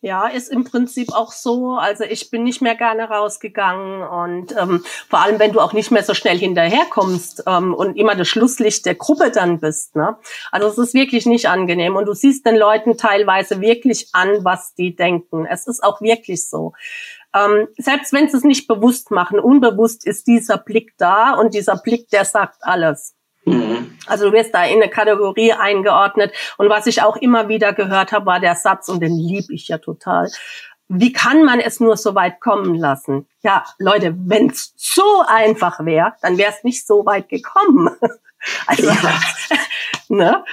[0.00, 1.76] Ja, ist im Prinzip auch so.
[1.76, 5.90] Also ich bin nicht mehr gerne rausgegangen und ähm, vor allem, wenn du auch nicht
[5.90, 9.96] mehr so schnell hinterherkommst ähm, und immer das Schlusslicht der Gruppe dann bist.
[9.96, 10.16] Ne?
[10.50, 14.74] Also es ist wirklich nicht angenehm und du siehst den Leuten teilweise wirklich an, was
[14.74, 15.46] die denken.
[15.46, 16.72] Es ist auch wirklich so.
[17.34, 21.76] Ähm, selbst wenn sie es nicht bewusst machen, unbewusst ist dieser Blick da und dieser
[21.76, 23.13] Blick, der sagt alles.
[23.44, 23.98] Mhm.
[24.06, 26.34] Also du wirst da in eine Kategorie eingeordnet.
[26.56, 29.68] Und was ich auch immer wieder gehört habe, war der Satz, und den lieb ich
[29.68, 30.30] ja total.
[30.88, 33.26] Wie kann man es nur so weit kommen lassen?
[33.42, 37.90] Ja, Leute, wenn es so einfach wäre, dann wäre es nicht so weit gekommen.
[38.66, 39.20] Also, ja.
[40.08, 40.44] ne?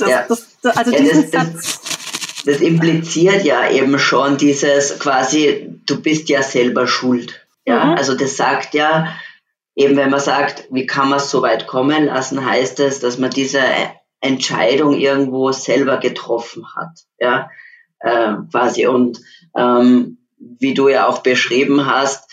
[0.00, 0.24] Das, ja.
[0.28, 2.42] das, das, also ja, diesen Satz.
[2.44, 7.46] Das impliziert ja eben schon dieses quasi, du bist ja selber schuld.
[7.64, 7.92] Ja, mhm.
[7.92, 9.14] also das sagt ja,
[9.78, 13.16] eben wenn man sagt, wie kann man es so weit kommen lassen, heißt es, dass
[13.16, 13.62] man diese
[14.20, 16.98] Entscheidung irgendwo selber getroffen hat.
[17.20, 17.48] Ja,
[18.00, 18.88] äh, quasi.
[18.88, 19.20] Und
[19.56, 22.28] ähm, wie du ja auch beschrieben hast,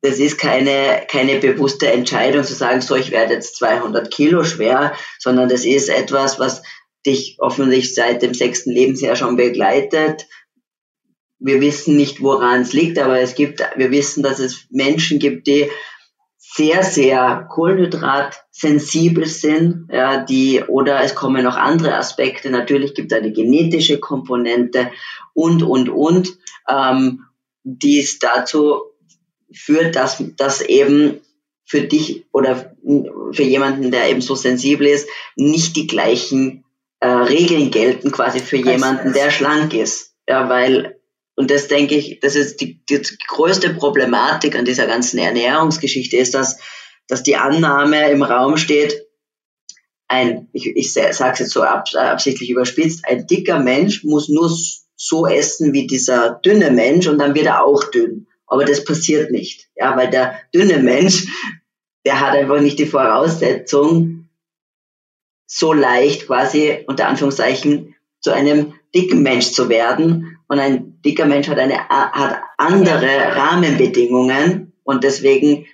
[0.00, 4.92] das ist keine, keine bewusste Entscheidung zu sagen, so, ich werde jetzt 200 Kilo schwer,
[5.18, 6.62] sondern das ist etwas, was
[7.04, 10.28] dich hoffentlich seit dem sechsten Lebensjahr schon begleitet.
[11.40, 15.48] Wir wissen nicht, woran es liegt, aber es gibt, wir wissen, dass es Menschen gibt,
[15.48, 15.68] die
[16.50, 22.50] sehr, sehr kohlenhydratsensibel sind, ja, die, oder es kommen noch andere Aspekte.
[22.50, 24.90] Natürlich gibt es eine genetische Komponente
[25.34, 27.24] und, und, und, ähm,
[27.64, 28.80] die es dazu
[29.52, 31.20] führt, dass, dass eben
[31.64, 32.74] für dich oder
[33.32, 36.64] für jemanden, der eben so sensibel ist, nicht die gleichen
[37.00, 40.14] äh, Regeln gelten quasi für jemanden, der schlank ist.
[40.26, 40.97] Ja, weil
[41.38, 46.34] und das denke ich, das ist die, die größte Problematik an dieser ganzen Ernährungsgeschichte ist,
[46.34, 46.58] dass,
[47.06, 49.06] dass die Annahme im Raum steht,
[50.08, 54.50] ein, ich, ich sage es jetzt so absichtlich überspitzt, ein dicker Mensch muss nur
[54.96, 58.26] so essen wie dieser dünne Mensch und dann wird er auch dünn.
[58.48, 61.24] Aber das passiert nicht, ja, weil der dünne Mensch,
[62.04, 64.28] der hat einfach nicht die Voraussetzung,
[65.46, 71.48] so leicht quasi unter Anführungszeichen zu einem dicken Mensch zu werden, und ein dicker Mensch
[71.48, 75.66] hat eine hat andere Rahmenbedingungen und deswegen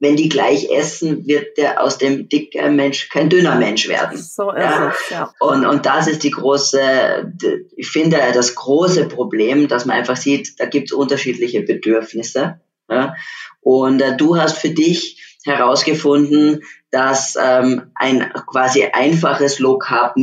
[0.00, 4.16] wenn die gleich essen, wird der aus dem dicken Mensch kein dünner Mensch werden.
[4.16, 4.88] So ist ja.
[4.90, 5.34] es, ja.
[5.40, 7.32] Und, und das ist die große,
[7.76, 12.60] ich finde, das große Problem, dass man einfach sieht, da gibt es unterschiedliche Bedürfnisse.
[12.88, 13.14] Ja.
[13.60, 20.14] Und äh, du hast für dich herausgefunden, dass ähm, ein quasi einfaches Low Carb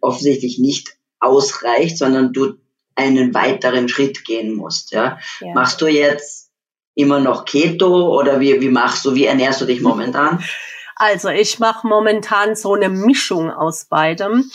[0.00, 2.54] offensichtlich nicht ausreicht, sondern du
[2.94, 4.92] einen weiteren Schritt gehen musst.
[4.92, 5.18] Ja?
[5.40, 5.54] ja.
[5.54, 6.50] Machst du jetzt
[6.94, 10.44] immer noch Keto oder wie, wie machst du, wie ernährst du dich momentan?
[10.94, 14.48] Also ich mache momentan so eine Mischung aus beidem.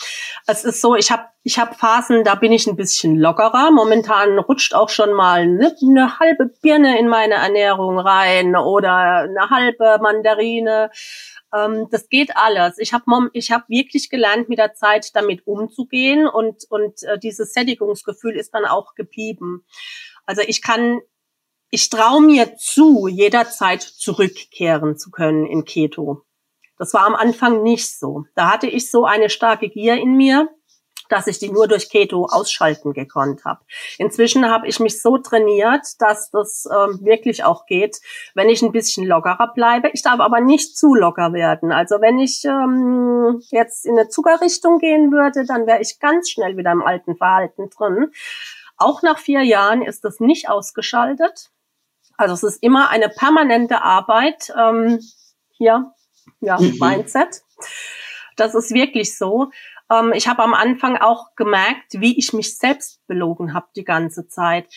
[0.46, 3.72] Es ist so, ich habe ich hab Phasen, da bin ich ein bisschen lockerer.
[3.72, 9.50] Momentan rutscht auch schon mal eine, eine halbe Birne in meine Ernährung rein oder eine
[9.50, 10.90] halbe Mandarine.
[11.54, 12.78] Ähm, das geht alles.
[12.78, 17.54] Ich habe ich hab wirklich gelernt, mit der Zeit damit umzugehen und, und äh, dieses
[17.54, 19.66] Sättigungsgefühl ist dann auch geblieben.
[20.26, 21.02] Also ich kann,
[21.70, 26.24] ich traue mir zu, jederzeit zurückkehren zu können in Keto.
[26.78, 28.26] Das war am Anfang nicht so.
[28.36, 30.50] Da hatte ich so eine starke Gier in mir,
[31.10, 33.62] dass ich die nur durch Keto ausschalten gekonnt habe.
[33.98, 38.00] Inzwischen habe ich mich so trainiert, dass das ähm, wirklich auch geht,
[38.34, 39.90] wenn ich ein bisschen lockerer bleibe.
[39.94, 41.72] Ich darf aber nicht zu locker werden.
[41.72, 46.58] Also wenn ich ähm, jetzt in eine Zuckerrichtung gehen würde, dann wäre ich ganz schnell
[46.58, 48.12] wieder im alten Verhalten drin.
[48.78, 51.50] Auch nach vier Jahren ist das nicht ausgeschaltet.
[52.18, 54.54] Also es ist immer eine permanente Arbeit.
[54.58, 55.00] Ähm,
[55.52, 55.94] hier,
[56.40, 56.78] ja, mhm.
[56.80, 57.42] Mindset.
[58.36, 59.52] Das ist wirklich so.
[59.92, 64.28] Ähm, ich habe am Anfang auch gemerkt, wie ich mich selbst belogen habe die ganze
[64.28, 64.68] Zeit.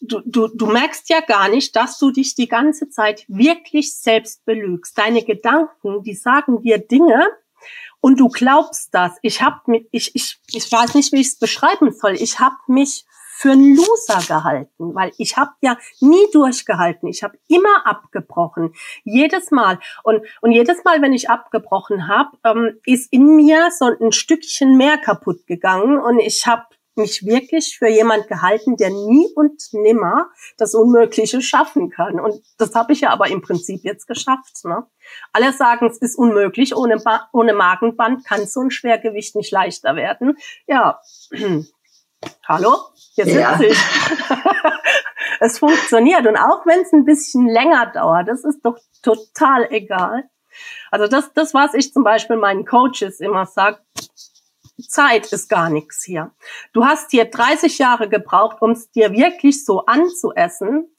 [0.00, 4.44] Du, du, du merkst ja gar nicht, dass du dich die ganze Zeit wirklich selbst
[4.44, 4.96] belügst.
[4.98, 7.26] Deine Gedanken, die sagen dir Dinge
[8.00, 9.12] und du glaubst das.
[9.22, 12.12] Ich habe ich, ich, ich weiß nicht, wie ich es beschreiben soll.
[12.12, 17.06] Ich habe mich für einen Loser gehalten, weil ich habe ja nie durchgehalten.
[17.08, 18.72] Ich habe immer abgebrochen,
[19.04, 19.78] jedes Mal.
[20.02, 24.78] Und, und jedes Mal, wenn ich abgebrochen habe, ähm, ist in mir so ein Stückchen
[24.78, 26.64] mehr kaputt gegangen und ich habe
[26.96, 32.18] mich wirklich für jemand gehalten, der nie und nimmer das Unmögliche schaffen kann.
[32.18, 34.64] Und das habe ich ja aber im Prinzip jetzt geschafft.
[34.64, 34.86] Ne?
[35.34, 39.94] Alle sagen, es ist unmöglich, ohne, ba ohne Magenband kann so ein Schwergewicht nicht leichter
[39.94, 40.38] werden.
[40.66, 41.00] Ja,
[42.44, 42.76] hallo,
[43.14, 43.60] hier sitze ja.
[43.60, 43.78] ich.
[45.40, 46.26] es funktioniert.
[46.26, 50.24] Und auch wenn es ein bisschen länger dauert, das ist doch total egal.
[50.90, 53.78] Also das, das was ich zum Beispiel meinen Coaches immer sage,
[54.88, 56.32] Zeit ist gar nichts hier.
[56.72, 60.94] Du hast hier 30 Jahre gebraucht, um es dir wirklich so anzuessen.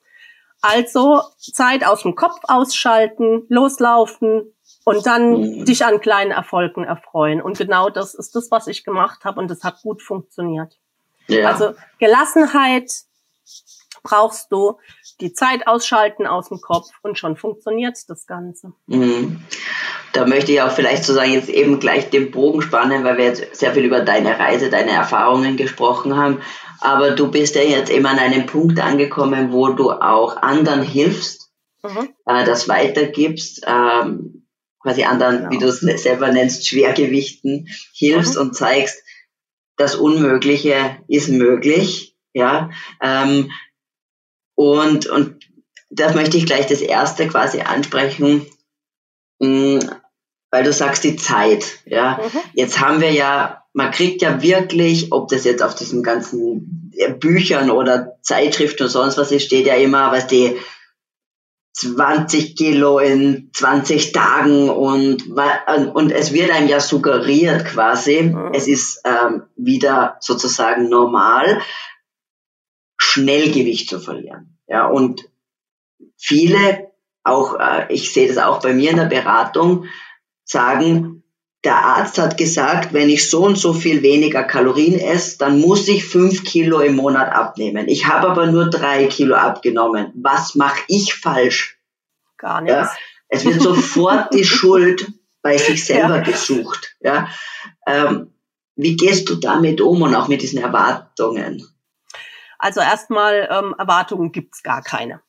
[0.61, 5.65] Also Zeit aus dem Kopf ausschalten, loslaufen und dann mhm.
[5.65, 7.41] dich an kleinen Erfolgen erfreuen.
[7.41, 10.79] Und genau das ist das, was ich gemacht habe und das hat gut funktioniert.
[11.27, 11.49] Ja.
[11.49, 12.91] Also Gelassenheit
[14.03, 14.77] brauchst du,
[15.19, 18.73] die Zeit ausschalten aus dem Kopf und schon funktioniert das Ganze.
[18.85, 19.41] Mhm.
[20.13, 23.55] da möchte ich auch vielleicht sozusagen jetzt eben gleich den Bogen spannen, weil wir jetzt
[23.55, 26.41] sehr viel über deine Reise, deine Erfahrungen gesprochen haben.
[26.79, 31.49] Aber du bist ja jetzt eben an einem Punkt angekommen, wo du auch anderen hilfst,
[31.83, 32.09] mhm.
[32.25, 34.47] äh, das weitergibst, ähm,
[34.79, 35.51] quasi anderen, genau.
[35.51, 38.41] wie du es selber nennst, Schwergewichten hilfst mhm.
[38.41, 39.03] und zeigst,
[39.77, 42.15] das Unmögliche ist möglich.
[42.33, 42.69] Ja,
[43.01, 43.51] ähm,
[44.55, 45.39] und, und
[45.89, 48.45] das möchte ich gleich das erste quasi ansprechen,
[49.39, 49.79] mh, mm,
[50.51, 51.79] weil du sagst die Zeit.
[51.85, 52.39] Ja, mhm.
[52.53, 57.69] jetzt haben wir ja, man kriegt ja wirklich, ob das jetzt auf diesen ganzen Büchern
[57.69, 60.57] oder Zeitschriften und sonst was ist, steht ja immer, was die
[61.79, 65.27] 20 Kilo in 20 Tagen und,
[65.93, 68.51] und es wird einem ja suggeriert quasi, mhm.
[68.53, 71.61] es ist ähm, wieder sozusagen normal,
[72.97, 74.57] schnell Gewicht zu verlieren.
[74.67, 75.29] Ja, und
[76.15, 76.91] viele,
[77.23, 79.85] auch äh, ich sehe das auch bei mir in der Beratung,
[80.45, 81.23] sagen,
[81.67, 85.85] der Arzt hat gesagt, wenn ich so und so viel weniger Kalorien esse, dann muss
[85.89, 87.89] ich fünf Kilo im Monat abnehmen.
[87.89, 90.13] Ich habe aber nur drei Kilo abgenommen.
[90.15, 91.77] Was mache ich falsch?
[92.37, 92.77] Gar nichts.
[92.77, 92.91] Ja,
[93.27, 96.23] es wird sofort die Schuld bei sich selber ja.
[96.23, 96.95] gesucht.
[97.01, 97.27] Ja,
[97.85, 98.31] ähm,
[98.77, 101.67] wie gehst du damit um und auch mit diesen Erwartungen?
[102.59, 105.19] Also erstmal ähm, Erwartungen gibt's gar keine.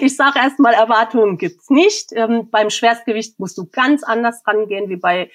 [0.00, 2.12] Ich sage erstmal, Erwartungen gibt's nicht.
[2.12, 5.30] Ähm, beim Schwerstgewicht musst du ganz anders rangehen wie bei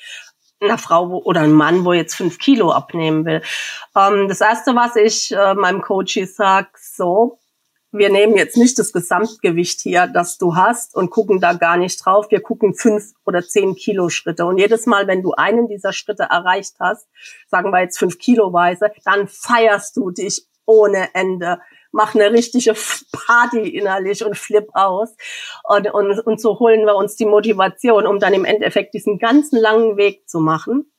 [0.62, 3.42] einer Frau oder einem Mann, wo jetzt fünf Kilo abnehmen will.
[3.96, 7.40] Ähm, das erste, was ich äh, meinem Coach sag, so,
[7.92, 12.06] wir nehmen jetzt nicht das Gesamtgewicht hier, das du hast und gucken da gar nicht
[12.06, 12.28] drauf.
[12.30, 14.46] Wir gucken fünf oder zehn Kilo Schritte.
[14.46, 17.08] Und jedes Mal, wenn du einen dieser Schritte erreicht hast,
[17.48, 21.60] sagen wir jetzt fünf Kilo weise, dann feierst du dich ohne Ende
[21.91, 22.75] mach eine richtige
[23.12, 25.15] Party innerlich und flip aus.
[25.63, 29.60] Und, und, und so holen wir uns die Motivation, um dann im Endeffekt diesen ganzen
[29.60, 30.91] langen Weg zu machen.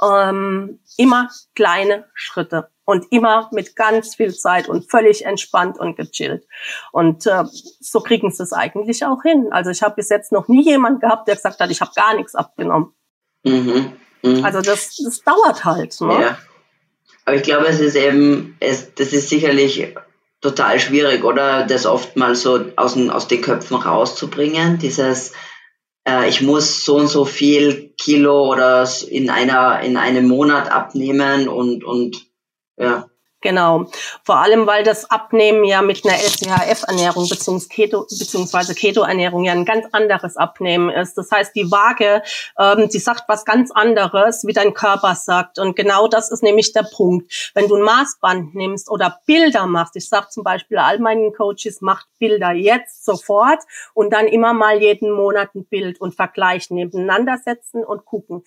[0.00, 6.46] Ähm, immer kleine Schritte und immer mit ganz viel Zeit und völlig entspannt und gechillt.
[6.92, 7.44] Und äh,
[7.80, 9.48] so kriegen sie es eigentlich auch hin.
[9.50, 12.14] Also ich habe bis jetzt noch nie jemand gehabt, der gesagt hat, ich habe gar
[12.14, 12.94] nichts abgenommen.
[13.44, 13.92] Mhm.
[14.22, 14.44] Mhm.
[14.44, 16.00] Also das, das dauert halt.
[16.00, 16.20] Ne?
[16.20, 16.38] Ja.
[17.24, 19.94] Aber ich glaube, es ist eben, es, das ist sicherlich
[20.40, 21.66] total schwierig, oder?
[21.66, 24.78] Das oft mal so aus den, aus den Köpfen rauszubringen.
[24.78, 25.32] Dieses,
[26.06, 31.48] äh, ich muss so und so viel Kilo oder in einer, in einem Monat abnehmen
[31.48, 32.26] und, und,
[32.76, 33.07] ja.
[33.40, 33.86] Genau.
[34.24, 39.64] Vor allem, weil das Abnehmen ja mit einer LCHF-Ernährung beziehungsweise Keto, beziehungsweise Keto-Ernährung ja ein
[39.64, 41.16] ganz anderes Abnehmen ist.
[41.16, 42.22] Das heißt, die Waage,
[42.58, 45.60] ähm, die sagt was ganz anderes, wie dein Körper sagt.
[45.60, 47.52] Und genau das ist nämlich der Punkt.
[47.54, 51.80] Wenn du ein Maßband nimmst oder Bilder machst, ich sage zum Beispiel all meinen Coaches,
[51.80, 53.60] macht Bilder jetzt sofort
[53.94, 58.42] und dann immer mal jeden Monat ein Bild und vergleichen, nebeneinander setzen und gucken.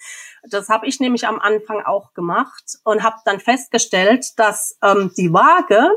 [0.49, 5.33] Das habe ich nämlich am Anfang auch gemacht und habe dann festgestellt, dass ähm, die
[5.33, 5.89] Waage,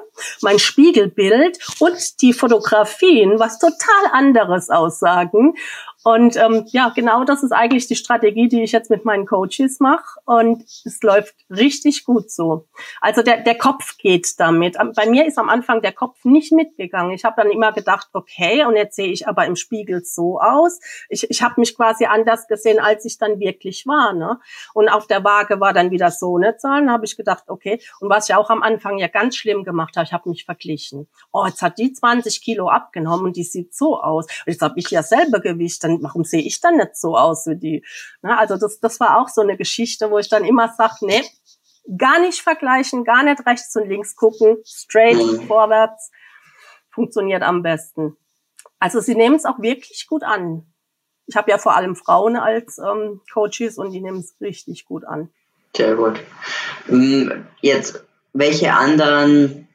[0.42, 5.54] mein Spiegelbild und die Fotografien was total anderes aussagen.
[6.04, 9.80] Und ähm, ja, genau das ist eigentlich die Strategie, die ich jetzt mit meinen Coaches
[9.80, 10.20] mache.
[10.26, 12.68] Und es läuft richtig gut so.
[13.00, 14.76] Also der, der Kopf geht damit.
[14.94, 17.12] Bei mir ist am Anfang der Kopf nicht mitgegangen.
[17.12, 20.78] Ich habe dann immer gedacht, okay, und jetzt sehe ich aber im Spiegel so aus.
[21.08, 24.12] Ich, ich habe mich quasi anders gesehen, als ich dann wirklich war.
[24.12, 24.38] Ne?
[24.74, 26.86] Und auf der Waage war dann wieder so eine Zahl.
[26.90, 27.80] habe ich gedacht, okay.
[28.00, 31.08] Und was ich auch am Anfang ja ganz schlimm gemacht habe, ich habe mich verglichen.
[31.32, 34.26] Oh, jetzt hat die 20 Kilo abgenommen und die sieht so aus.
[34.44, 35.82] Jetzt habe ich ja selber Gewicht.
[35.82, 37.84] Dann warum sehe ich dann nicht so aus wie die?
[38.22, 41.22] Na, also das, das war auch so eine Geschichte, wo ich dann immer sage, nee,
[41.98, 45.46] gar nicht vergleichen, gar nicht rechts und links gucken, straight mhm.
[45.46, 46.10] vorwärts,
[46.90, 48.16] funktioniert am besten.
[48.78, 50.66] Also sie nehmen es auch wirklich gut an.
[51.26, 55.04] Ich habe ja vor allem Frauen als ähm, Coaches und die nehmen es richtig gut
[55.04, 55.30] an.
[55.76, 56.20] Sehr gut.
[56.86, 57.30] Mm,
[57.60, 59.68] jetzt, welche anderen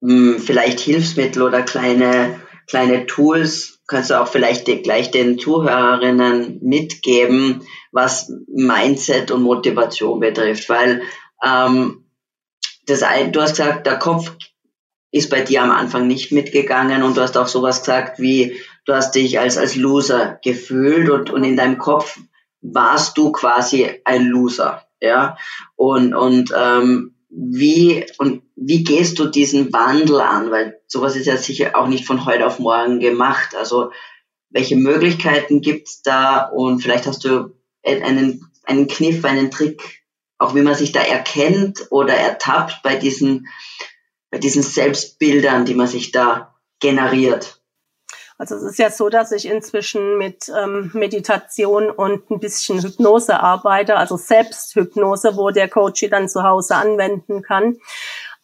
[0.00, 7.62] mm, vielleicht Hilfsmittel oder kleine, kleine Tools kannst du auch vielleicht gleich den Zuhörerinnen mitgeben,
[7.92, 11.02] was Mindset und Motivation betrifft, weil
[11.44, 12.04] ähm,
[12.86, 14.32] das du hast gesagt, der Kopf
[15.10, 18.94] ist bei dir am Anfang nicht mitgegangen und du hast auch sowas gesagt wie, du
[18.94, 22.18] hast dich als, als Loser gefühlt und, und in deinem Kopf
[22.60, 25.36] warst du quasi ein Loser, ja,
[25.76, 30.50] und, und ähm, wie und wie gehst du diesen Wandel an?
[30.50, 33.54] Weil sowas ist ja sicher auch nicht von heute auf morgen gemacht.
[33.56, 33.90] Also
[34.50, 36.44] welche Möglichkeiten gibt's da?
[36.46, 40.04] Und vielleicht hast du einen, einen Kniff, einen Trick,
[40.38, 43.48] auch wie man sich da erkennt oder ertappt bei diesen,
[44.30, 47.63] bei diesen Selbstbildern, die man sich da generiert.
[48.36, 53.38] Also es ist ja so, dass ich inzwischen mit ähm, Meditation und ein bisschen Hypnose
[53.38, 57.76] arbeite, also Selbsthypnose, wo der Coach dann zu Hause anwenden kann.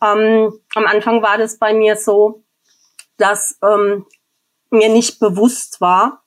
[0.03, 2.45] Ähm, am Anfang war das bei mir so,
[3.17, 4.07] dass ähm,
[4.71, 6.23] mir nicht bewusst war,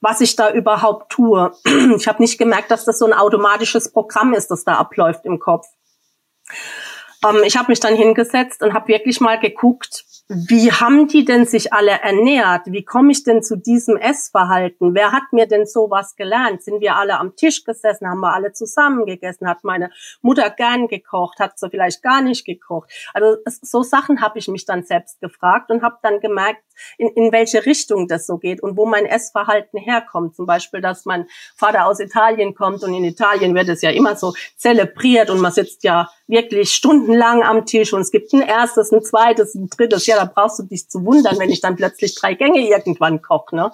[0.00, 1.52] was ich da überhaupt tue.
[1.96, 5.38] Ich habe nicht gemerkt, dass das so ein automatisches Programm ist, das da abläuft im
[5.38, 5.66] Kopf.
[7.24, 11.44] Ähm, ich habe mich dann hingesetzt und habe wirklich mal geguckt, wie haben die denn
[11.44, 12.62] sich alle ernährt?
[12.66, 14.94] Wie komme ich denn zu diesem Essverhalten?
[14.94, 16.62] Wer hat mir denn sowas gelernt?
[16.62, 18.08] Sind wir alle am Tisch gesessen?
[18.08, 19.48] Haben wir alle zusammen gegessen?
[19.48, 19.90] Hat meine
[20.22, 21.38] Mutter gern gekocht?
[21.38, 22.90] Hat sie vielleicht gar nicht gekocht?
[23.12, 26.62] Also so Sachen habe ich mich dann selbst gefragt und habe dann gemerkt,
[26.98, 30.36] in, in welche Richtung das so geht und wo mein Essverhalten herkommt.
[30.36, 31.26] Zum Beispiel, dass mein
[31.56, 35.52] Vater aus Italien kommt und in Italien wird es ja immer so zelebriert und man
[35.52, 40.06] sitzt ja wirklich stundenlang am Tisch und es gibt ein erstes, ein zweites, ein drittes.
[40.06, 43.56] Ja, da brauchst du dich zu wundern, wenn ich dann plötzlich drei Gänge irgendwann koche.
[43.56, 43.70] Ne?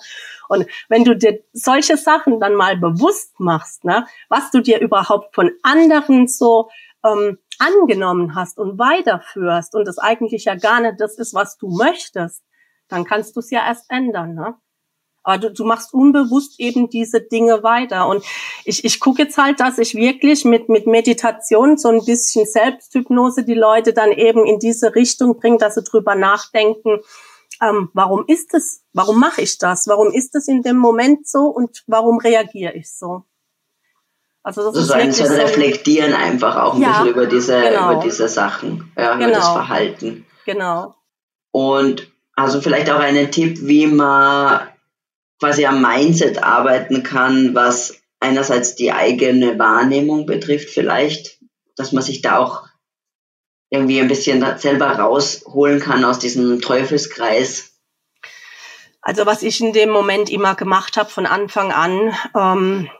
[0.49, 5.35] Und wenn du dir solche Sachen dann mal bewusst machst, ne, was du dir überhaupt
[5.35, 6.69] von anderen so
[7.05, 11.69] ähm, angenommen hast und weiterführst und das eigentlich ja gar nicht das ist, was du
[11.69, 12.43] möchtest,
[12.89, 14.35] dann kannst du es ja erst ändern.
[14.35, 14.55] Ne?
[15.23, 18.09] Aber du, du machst unbewusst eben diese Dinge weiter.
[18.09, 18.25] Und
[18.65, 23.45] ich, ich gucke jetzt halt, dass ich wirklich mit, mit Meditation so ein bisschen Selbsthypnose
[23.45, 27.01] die Leute dann eben in diese Richtung bringe, dass sie drüber nachdenken,
[27.61, 31.47] ähm, warum ist es, warum mache ich das, warum ist es in dem Moment so
[31.47, 33.25] und warum reagiere ich so.
[34.43, 37.61] Also das, das ist, ein, so ein Reflektieren einfach auch ein ja, bisschen über diese,
[37.61, 37.93] genau.
[37.93, 39.27] über diese Sachen, ja, genau.
[39.27, 39.55] über das genau.
[39.55, 40.27] Verhalten.
[40.47, 40.95] Genau.
[41.51, 44.69] Und also vielleicht auch einen Tipp, wie man
[45.41, 51.41] quasi am Mindset arbeiten kann, was einerseits die eigene Wahrnehmung betrifft vielleicht,
[51.77, 52.69] dass man sich da auch
[53.71, 57.77] irgendwie ein bisschen selber rausholen kann aus diesem Teufelskreis.
[59.01, 62.91] Also was ich in dem Moment immer gemacht habe von Anfang an, ähm,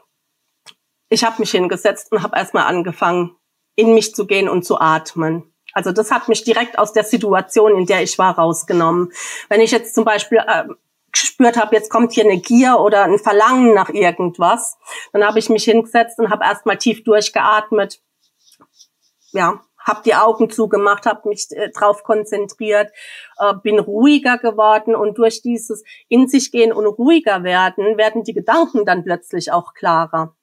[1.11, 3.37] ich habe mich hingesetzt und habe erstmal angefangen,
[3.77, 5.55] in mich zu gehen und zu atmen.
[5.73, 9.13] Also das hat mich direkt aus der Situation, in der ich war, rausgenommen.
[9.49, 10.65] Wenn ich jetzt zum Beispiel äh,
[11.13, 14.79] gespürt habe, jetzt kommt hier eine Gier oder ein Verlangen nach irgendwas,
[15.13, 18.01] dann habe ich mich hingesetzt und habe erstmal tief durchgeatmet.
[19.33, 22.91] Ja, habe die Augen zugemacht, habe mich äh, drauf konzentriert,
[23.39, 28.35] äh, bin ruhiger geworden und durch dieses in sich gehen und ruhiger werden, werden die
[28.35, 30.35] Gedanken dann plötzlich auch klarer.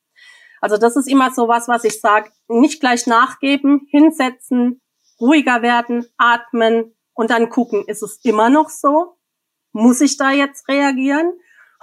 [0.62, 4.82] Also das ist immer so was, was ich sage, nicht gleich nachgeben, hinsetzen,
[5.20, 9.18] ruhiger werden, atmen und dann gucken, ist es immer noch so?
[9.72, 11.34] Muss ich da jetzt reagieren?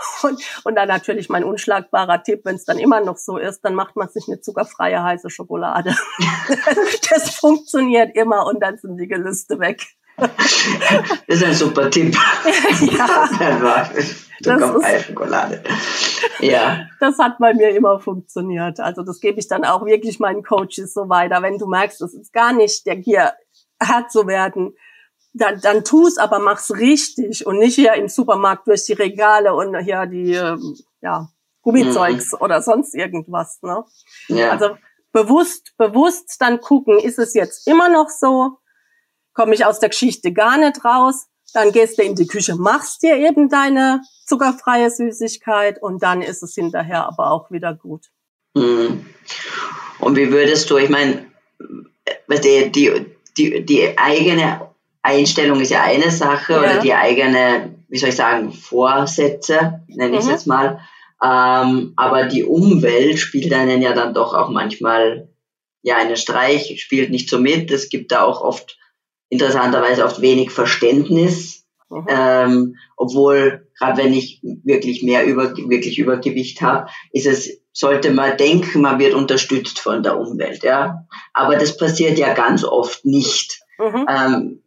[0.23, 3.75] Und, und dann natürlich mein unschlagbarer Tipp, wenn es dann immer noch so ist, dann
[3.75, 5.95] macht man sich eine zuckerfreie heiße Schokolade.
[7.11, 9.85] das funktioniert immer und dann sind die Gelüste weg.
[11.27, 12.17] Das ist ein super Tipp.
[12.81, 13.29] ja.
[15.01, 15.63] Schokolade.
[16.41, 16.87] Ja.
[17.01, 18.79] Das hat bei mir immer funktioniert.
[18.79, 21.43] Also das gebe ich dann auch wirklich meinen Coaches so weiter.
[21.43, 23.33] Wenn du merkst, es ist gar nicht der Gier,
[23.83, 24.77] hart zu werden,
[25.33, 29.55] dann, dann tu es, aber mach's richtig und nicht hier im Supermarkt durch die Regale
[29.55, 31.29] und hier die ähm, ja,
[31.63, 32.39] Gummizeugs mhm.
[32.41, 33.61] oder sonst irgendwas.
[33.63, 33.85] Ne?
[34.29, 34.51] Ja.
[34.51, 34.77] Also
[35.13, 38.59] bewusst, bewusst dann gucken, ist es jetzt immer noch so?
[39.35, 41.29] Komme ich aus der Geschichte gar nicht raus?
[41.55, 46.43] Dann gehst du in die Küche, machst dir eben deine zuckerfreie Süßigkeit und dann ist
[46.43, 48.07] es hinterher aber auch wieder gut.
[48.55, 49.07] Mhm.
[50.01, 51.27] Und wie würdest du, ich meine,
[52.29, 54.69] die, die, die, die eigene
[55.03, 56.59] Einstellung ist ja eine Sache ja.
[56.59, 60.31] oder die eigene, wie soll ich sagen, Vorsätze, nenne ich es mhm.
[60.31, 60.81] jetzt mal.
[61.23, 65.29] Ähm, aber die Umwelt spielt einen ja dann doch auch manchmal
[65.83, 67.71] ja einen Streich, spielt nicht so mit.
[67.71, 68.79] Es gibt da auch oft
[69.33, 72.07] interessanterweise oft wenig Verständnis, mhm.
[72.07, 78.37] ähm, obwohl gerade wenn ich wirklich mehr über wirklich Übergewicht habe, ist es sollte man
[78.37, 81.07] denken, man wird unterstützt von der Umwelt, ja.
[81.33, 83.63] Aber das passiert ja ganz oft nicht.
[83.79, 84.07] Mhm.
[84.07, 84.63] Ähm,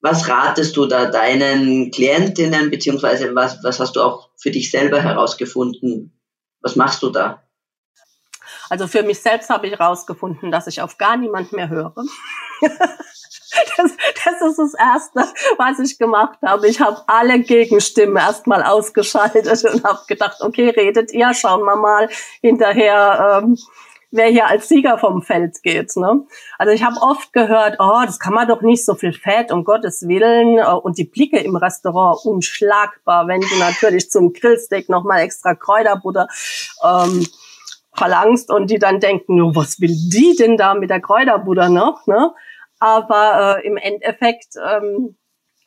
[0.00, 5.00] was ratest du da deinen Klientinnen, beziehungsweise was, was hast du auch für dich selber
[5.02, 6.16] herausgefunden?
[6.60, 7.42] Was machst du da?
[8.70, 11.92] Also für mich selbst habe ich herausgefunden, dass ich auf gar niemand mehr höre.
[13.76, 13.92] Das,
[14.24, 15.20] das ist das Erste,
[15.58, 16.66] was ich gemacht habe.
[16.68, 22.08] Ich habe alle Gegenstimmen erstmal ausgeschaltet und habe gedacht, okay, redet ihr, schauen wir mal
[22.40, 23.56] hinterher, ähm,
[24.10, 25.96] wer hier als Sieger vom Feld geht.
[25.96, 26.26] Ne?
[26.58, 29.64] Also ich habe oft gehört, oh, das kann man doch nicht so viel Fett, um
[29.64, 30.58] Gottes Willen.
[30.58, 36.28] Und die Blicke im Restaurant unschlagbar, wenn du natürlich zum Grillsteak nochmal extra Kräuterbutter
[36.82, 37.26] ähm,
[37.94, 42.06] verlangst und die dann denken, was will die denn da mit der Kräuterbutter noch?
[42.06, 42.32] Ne?
[42.78, 45.16] Aber äh, im Endeffekt ähm,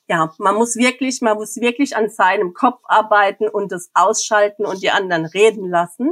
[0.09, 4.81] ja, man muss wirklich, man muss wirklich an seinem Kopf arbeiten und das ausschalten und
[4.81, 6.11] die anderen reden lassen.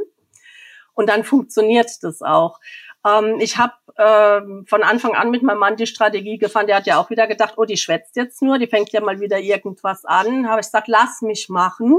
[0.93, 2.59] Und dann funktioniert das auch.
[3.05, 6.67] Ähm, ich habe äh, von Anfang an mit meinem Mann die Strategie gefahren.
[6.67, 9.19] Der hat ja auch wieder gedacht, oh, die schwätzt jetzt nur, die fängt ja mal
[9.19, 10.47] wieder irgendwas an.
[10.47, 11.97] Habe ich gesagt, lass mich machen.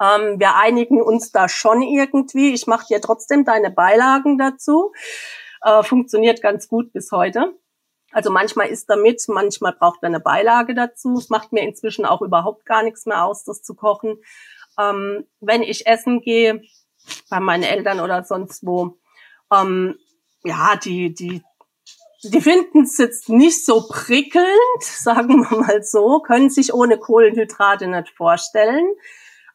[0.00, 2.54] Ähm, wir einigen uns da schon irgendwie.
[2.54, 4.92] Ich mache dir trotzdem deine Beilagen dazu.
[5.60, 7.54] Äh, funktioniert ganz gut bis heute.
[8.14, 11.14] Also manchmal ist damit, manchmal braucht er eine Beilage dazu.
[11.14, 14.22] Es macht mir inzwischen auch überhaupt gar nichts mehr aus, das zu kochen.
[14.78, 16.62] Ähm, wenn ich essen gehe,
[17.28, 18.98] bei meinen Eltern oder sonst wo,
[19.52, 19.98] ähm,
[20.44, 21.42] ja, die, die,
[22.22, 24.46] die finden es jetzt nicht so prickelnd,
[24.80, 28.94] sagen wir mal so, können sich ohne Kohlenhydrate nicht vorstellen,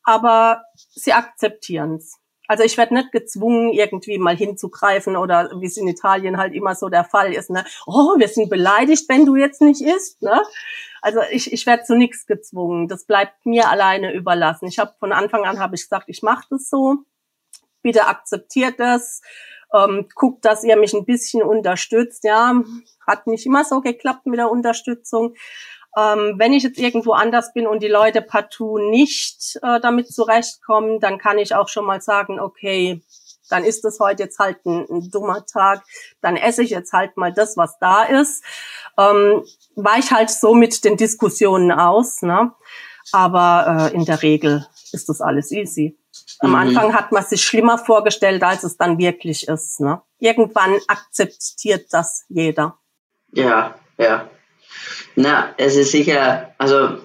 [0.04, 2.20] aber sie akzeptieren es.
[2.50, 6.74] Also ich werde nicht gezwungen, irgendwie mal hinzugreifen oder wie es in Italien halt immer
[6.74, 7.52] so der Fall ist.
[7.52, 7.64] Ne?
[7.86, 10.24] Oh, wir sind beleidigt, wenn du jetzt nicht isst.
[10.24, 10.42] Ne?
[11.00, 12.88] Also ich, ich werde zu nichts gezwungen.
[12.88, 14.68] Das bleibt mir alleine überlassen.
[14.68, 17.04] Ich habe von Anfang an habe ich gesagt, ich mache das so.
[17.84, 19.22] Bitte akzeptiert das.
[19.72, 22.24] Ähm, guckt, dass ihr mich ein bisschen unterstützt.
[22.24, 22.60] Ja,
[23.06, 25.36] hat nicht immer so geklappt mit der Unterstützung.
[25.98, 31.00] Ähm, wenn ich jetzt irgendwo anders bin und die Leute partout nicht äh, damit zurechtkommen,
[31.00, 33.02] dann kann ich auch schon mal sagen, okay,
[33.50, 35.84] dann ist es heute jetzt halt ein, ein, dummer Tag,
[36.22, 38.44] dann esse ich jetzt halt mal das, was da ist.
[38.98, 39.44] Ähm,
[39.76, 42.54] weich halt so mit den Diskussionen aus, ne?
[43.12, 45.98] aber äh, in der Regel ist das alles easy.
[46.40, 46.56] Am mhm.
[46.56, 49.80] Anfang hat man sich schlimmer vorgestellt, als es dann wirklich ist.
[49.80, 50.02] Ne?
[50.20, 52.78] Irgendwann akzeptiert das jeder.
[53.32, 54.30] Ja, ja.
[55.16, 56.98] Na, es ist sicher, also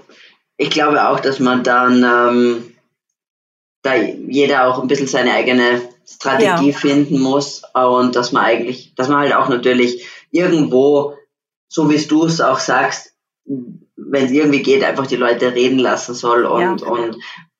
[0.56, 2.74] ich glaube auch, dass man dann ähm,
[3.82, 6.76] da jeder auch ein bisschen seine eigene Strategie ja.
[6.76, 11.14] finden muss und dass man eigentlich, dass man halt auch natürlich irgendwo,
[11.68, 13.14] so wie du es auch sagst,
[13.44, 16.86] wenn es irgendwie geht, einfach die Leute reden lassen soll und, ja.
[16.86, 17.16] und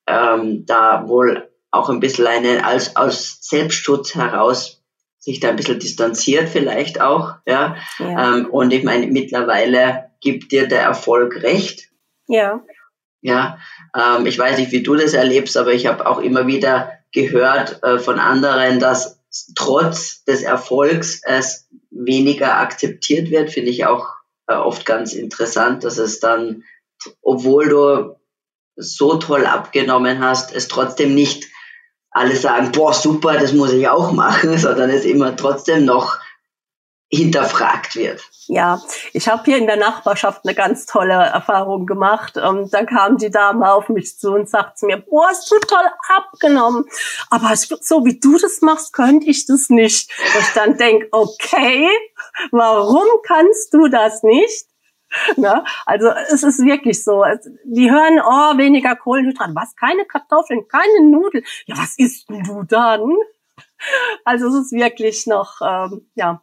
[0.07, 4.74] ähm, da wohl auch ein bisschen eine als aus Selbstschutz heraus
[5.25, 7.77] sich da ein bisschen distanziert vielleicht auch, ja.
[7.97, 8.37] ja.
[8.37, 11.89] Ähm, und ich meine, mittlerweile gibt dir der Erfolg recht.
[12.27, 12.63] Ja.
[13.21, 13.57] Ja,
[13.97, 17.81] ähm, ich weiß nicht, wie du das erlebst, aber ich habe auch immer wieder gehört
[17.81, 19.19] äh, von anderen, dass
[19.55, 24.09] trotz des Erfolgs es weniger akzeptiert wird, finde ich auch
[24.45, 26.63] äh, oft ganz interessant, dass es dann,
[27.23, 28.15] obwohl du
[28.75, 31.47] so toll abgenommen hast, es trotzdem nicht
[32.15, 36.17] alle sagen, boah, super, das muss ich auch machen, sondern es immer trotzdem noch
[37.11, 38.21] hinterfragt wird.
[38.47, 38.81] Ja,
[39.13, 42.37] ich habe hier in der Nachbarschaft eine ganz tolle Erfahrung gemacht.
[42.37, 45.85] Und dann kam die Dame auf mich zu und sagte mir, boah, hast du toll
[46.09, 46.85] abgenommen.
[47.29, 50.09] Aber so wie du das machst, könnte ich das nicht.
[50.35, 51.89] Und ich dann denk, okay,
[52.51, 54.65] warum kannst du das nicht?
[55.37, 55.63] Ne?
[55.85, 57.23] Also es ist wirklich so.
[57.63, 59.51] Die hören, oh, weniger Kohlenhydrat.
[59.53, 59.75] Was?
[59.75, 61.43] Keine Kartoffeln, keine Nudeln.
[61.65, 63.01] Ja, was isst du dann?
[64.25, 66.41] Also es ist wirklich noch, ähm, ja,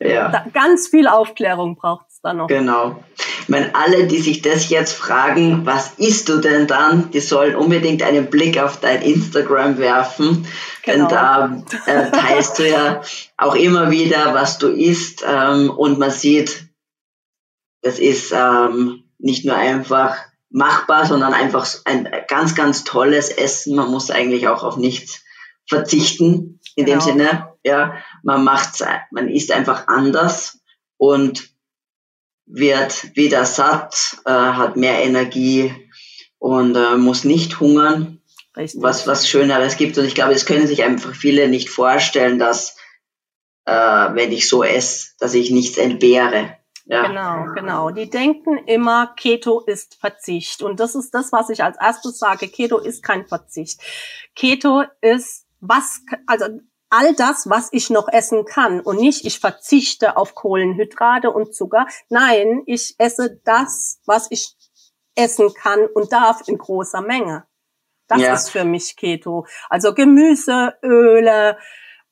[0.00, 0.46] ja.
[0.52, 2.46] ganz viel Aufklärung braucht es da noch.
[2.46, 3.02] Genau.
[3.42, 7.54] Ich meine, alle, die sich das jetzt fragen, was isst du denn dann, die sollen
[7.54, 10.46] unbedingt einen Blick auf dein Instagram werfen.
[10.84, 11.06] Genau.
[11.06, 13.02] Denn da äh, teilst du ja
[13.36, 15.24] auch immer wieder, was du isst.
[15.28, 16.69] Ähm, und man sieht,
[17.82, 20.16] das ist ähm, nicht nur einfach
[20.50, 23.76] machbar, sondern einfach ein ganz, ganz tolles Essen.
[23.76, 25.22] Man muss eigentlich auch auf nichts
[25.66, 26.98] verzichten in genau.
[26.98, 27.52] dem Sinne.
[27.64, 30.60] Ja, man macht, man isst einfach anders
[30.96, 31.50] und
[32.46, 35.72] wird wieder satt, äh, hat mehr Energie
[36.38, 38.20] und äh, muss nicht hungern.
[38.56, 38.82] Richtig.
[38.82, 39.96] Was, was Schöneres gibt.
[39.96, 42.76] Und ich glaube, es können sich einfach viele nicht vorstellen, dass,
[43.66, 46.56] äh, wenn ich so esse, dass ich nichts entbehre.
[46.90, 47.06] Ja.
[47.06, 47.90] Genau, genau.
[47.90, 50.60] Die denken immer, Keto ist Verzicht.
[50.60, 52.48] Und das ist das, was ich als erstes sage.
[52.48, 53.80] Keto ist kein Verzicht.
[54.34, 56.46] Keto ist was, also
[56.88, 61.86] all das, was ich noch essen kann und nicht, ich verzichte auf Kohlenhydrate und Zucker.
[62.08, 64.56] Nein, ich esse das, was ich
[65.14, 67.46] essen kann und darf in großer Menge.
[68.08, 68.34] Das ja.
[68.34, 69.46] ist für mich Keto.
[69.68, 71.56] Also Gemüse, Öle,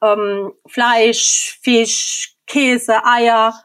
[0.00, 3.60] ähm, Fleisch, Fisch, Käse, Eier.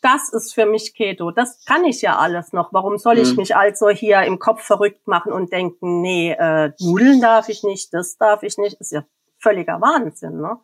[0.00, 1.30] Das ist für mich Keto.
[1.32, 2.72] Das kann ich ja alles noch.
[2.72, 3.36] Warum soll ich mhm.
[3.36, 7.92] mich also hier im Kopf verrückt machen und denken, nee, äh, Nudeln darf ich nicht,
[7.92, 8.80] das darf ich nicht.
[8.80, 9.04] Ist ja
[9.38, 10.58] völliger Wahnsinn, ne?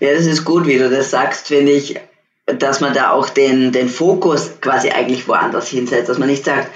[0.00, 2.00] Ja, das ist gut, wie du das sagst, finde ich,
[2.46, 6.70] dass man da auch den, den Fokus quasi eigentlich woanders hinsetzt, dass man nicht sagt,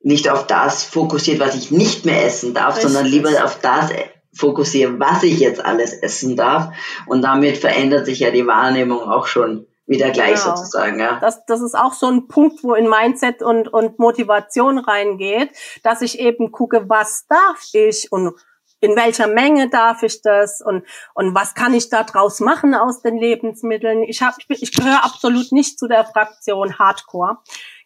[0.00, 2.92] nicht auf das fokussiert, was ich nicht mehr essen darf, Richtig.
[2.92, 3.90] sondern lieber auf das
[4.32, 6.72] fokussiere, was ich jetzt alles essen darf.
[7.06, 10.56] Und damit verändert sich ja die Wahrnehmung auch schon wieder gleich genau.
[10.56, 10.98] sozusagen.
[10.98, 11.18] Ja.
[11.20, 15.50] Das, das ist auch so ein Punkt, wo in Mindset und, und Motivation reingeht,
[15.82, 18.34] dass ich eben gucke, was darf ich und
[18.80, 20.84] in welcher Menge darf ich das und,
[21.14, 24.02] und was kann ich da draus machen aus den Lebensmitteln.
[24.02, 27.38] Ich, hab, ich, ich gehöre absolut nicht zu der Fraktion Hardcore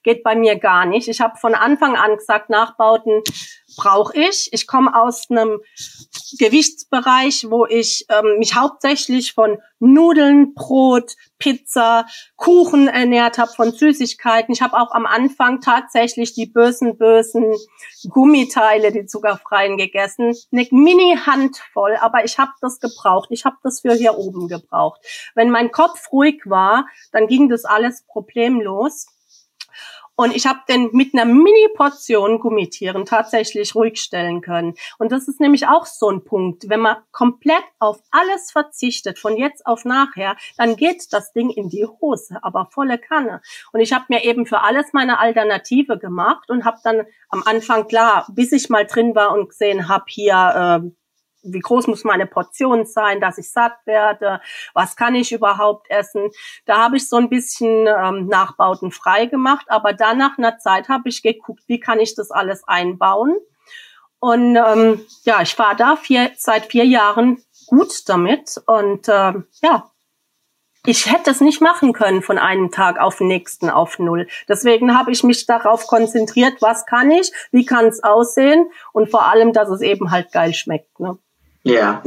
[0.03, 1.09] geht bei mir gar nicht.
[1.09, 3.23] Ich habe von Anfang an gesagt, Nachbauten
[3.77, 4.53] brauche ich.
[4.53, 5.61] Ich komme aus einem
[6.39, 14.53] Gewichtsbereich, wo ich ähm, mich hauptsächlich von Nudeln, Brot, Pizza, Kuchen ernährt habe, von Süßigkeiten.
[14.53, 17.55] Ich habe auch am Anfang tatsächlich die bösen, bösen
[18.09, 20.35] Gummiteile, die zuckerfreien gegessen.
[20.53, 23.31] Eine Mini-Handvoll, aber ich habe das gebraucht.
[23.33, 25.01] Ich habe das für hier oben gebraucht.
[25.35, 29.07] Wenn mein Kopf ruhig war, dann ging das alles problemlos.
[30.21, 34.75] Und ich habe den mit einer Mini-Portion Gummitieren tatsächlich ruhig stellen können.
[34.99, 36.69] Und das ist nämlich auch so ein Punkt.
[36.69, 41.71] Wenn man komplett auf alles verzichtet, von jetzt auf nachher, dann geht das Ding in
[41.71, 43.41] die Hose, aber volle Kanne.
[43.73, 47.89] Und ich habe mir eben für alles meine Alternative gemacht und habe dann am Anfang,
[47.89, 50.91] klar, bis ich mal drin war und gesehen habe, hier äh,
[51.43, 54.41] wie groß muss meine Portion sein, dass ich satt werde,
[54.75, 56.31] was kann ich überhaupt essen.
[56.67, 60.89] Da habe ich so ein bisschen ähm, Nachbauten frei gemacht, aber dann nach einer Zeit
[60.89, 63.37] habe ich geguckt, wie kann ich das alles einbauen.
[64.19, 69.33] Und ähm, ja, ich war da vier, seit vier Jahren gut damit und äh,
[69.63, 69.91] ja,
[70.87, 74.29] ich hätte es nicht machen können von einem Tag auf den nächsten auf null.
[74.49, 79.27] Deswegen habe ich mich darauf konzentriert, was kann ich, wie kann es aussehen und vor
[79.27, 80.99] allem, dass es eben halt geil schmeckt.
[80.99, 81.19] Ne?
[81.63, 82.03] Ja.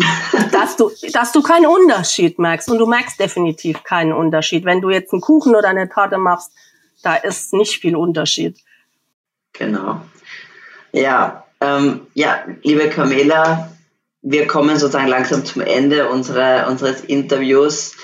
[0.52, 2.70] dass du, dass du keinen Unterschied merkst.
[2.70, 4.66] Und du merkst definitiv keinen Unterschied.
[4.66, 6.52] Wenn du jetzt einen Kuchen oder eine Torte machst,
[7.04, 8.58] da ist nicht viel Unterschied.
[9.54, 10.02] Genau.
[10.92, 13.72] Ja, ähm, ja, liebe Camela,
[14.22, 17.96] wir kommen sozusagen langsam zum Ende unserer, unseres Interviews.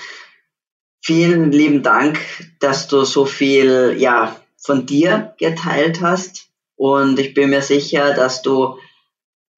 [1.02, 2.20] Vielen lieben Dank,
[2.60, 6.48] dass du so viel, ja, von dir geteilt hast.
[6.76, 8.78] Und ich bin mir sicher, dass du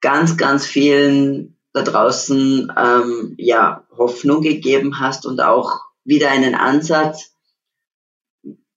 [0.00, 7.34] ganz, ganz vielen da draußen ähm, ja Hoffnung gegeben hast und auch wieder einen Ansatz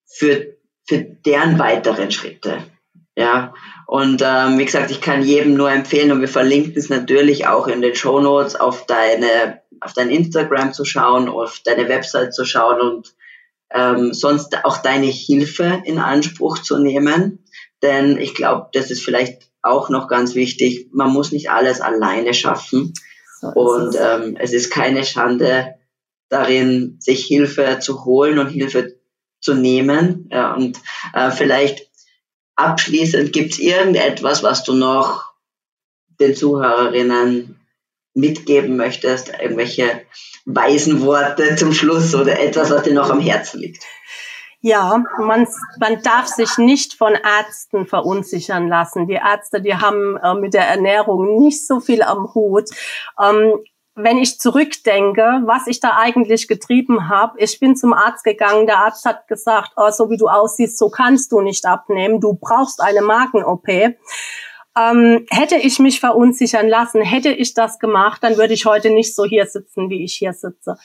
[0.06, 0.56] für
[0.88, 2.60] für deren weiteren Schritte.
[3.18, 3.54] Ja,
[3.88, 7.68] und ähm, wie gesagt, ich kann jedem nur empfehlen und wir verlinken es natürlich auch
[7.68, 12.46] in den Show Notes auf deine auf dein Instagram zu schauen, auf deine Website zu
[12.46, 13.16] schauen und
[13.72, 17.46] ähm, sonst auch deine Hilfe in Anspruch zu nehmen.
[17.82, 22.34] Denn ich glaube, das ist vielleicht auch noch ganz wichtig, man muss nicht alles alleine
[22.34, 22.94] schaffen.
[23.42, 25.76] So und ähm, es ist keine Schande
[26.30, 28.96] darin, sich Hilfe zu holen und Hilfe
[29.42, 30.30] zu nehmen.
[30.32, 30.80] Ja, und
[31.14, 31.90] äh, vielleicht
[32.56, 35.34] abschließend gibt es irgendetwas, was du noch
[36.20, 37.60] den Zuhörerinnen
[38.14, 40.04] mitgeben möchtest, irgendwelche
[40.46, 43.84] weisen Worte zum Schluss oder etwas, was dir noch am Herzen liegt.
[44.68, 45.48] Ja, man,
[45.80, 49.06] man darf sich nicht von Ärzten verunsichern lassen.
[49.06, 52.72] Die Ärzte, die haben äh, mit der Ernährung nicht so viel am Hut.
[53.22, 53.60] Ähm,
[53.94, 58.80] wenn ich zurückdenke, was ich da eigentlich getrieben habe, ich bin zum Arzt gegangen, der
[58.80, 62.82] Arzt hat gesagt, oh, so wie du aussiehst, so kannst du nicht abnehmen, du brauchst
[62.82, 63.70] eine Magen-OP.
[63.70, 69.16] Ähm, hätte ich mich verunsichern lassen, hätte ich das gemacht, dann würde ich heute nicht
[69.16, 70.76] so hier sitzen, wie ich hier sitze.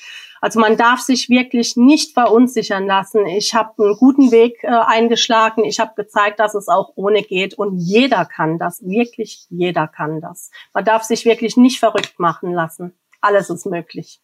[0.40, 3.26] Also man darf sich wirklich nicht verunsichern lassen.
[3.26, 5.64] Ich habe einen guten Weg äh, eingeschlagen.
[5.64, 7.54] Ich habe gezeigt, dass es auch ohne geht.
[7.54, 8.82] Und jeder kann das.
[8.82, 10.50] Wirklich jeder kann das.
[10.72, 12.94] Man darf sich wirklich nicht verrückt machen lassen.
[13.20, 14.20] Alles ist möglich.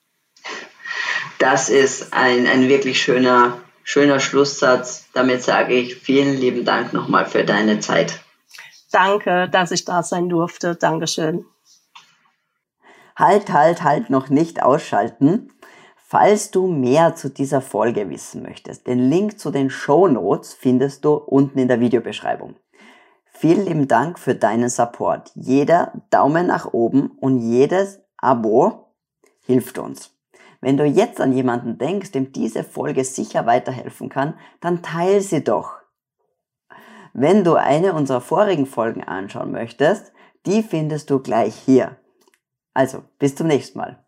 [1.39, 5.09] Das ist ein, ein wirklich schöner, schöner Schlusssatz.
[5.13, 8.21] Damit sage ich vielen lieben Dank nochmal für deine Zeit.
[8.91, 10.77] Danke, dass ich da sein durfte.
[10.77, 11.45] Dankeschön.
[13.17, 15.51] Halt, halt, halt, noch nicht ausschalten.
[16.09, 21.05] Falls du mehr zu dieser Folge wissen möchtest, den Link zu den Show Notes findest
[21.05, 22.55] du unten in der Videobeschreibung.
[23.25, 25.33] Vielen lieben Dank für deinen Support.
[25.35, 28.95] Jeder Daumen nach oben und jedes Abo
[29.47, 30.17] hilft uns.
[30.61, 35.43] Wenn du jetzt an jemanden denkst, dem diese Folge sicher weiterhelfen kann, dann teile sie
[35.43, 35.73] doch.
[37.15, 40.13] Wenn du eine unserer vorigen Folgen anschauen möchtest,
[40.47, 41.97] die findest du gleich hier.
[42.75, 44.06] Also, bis zum nächsten Mal.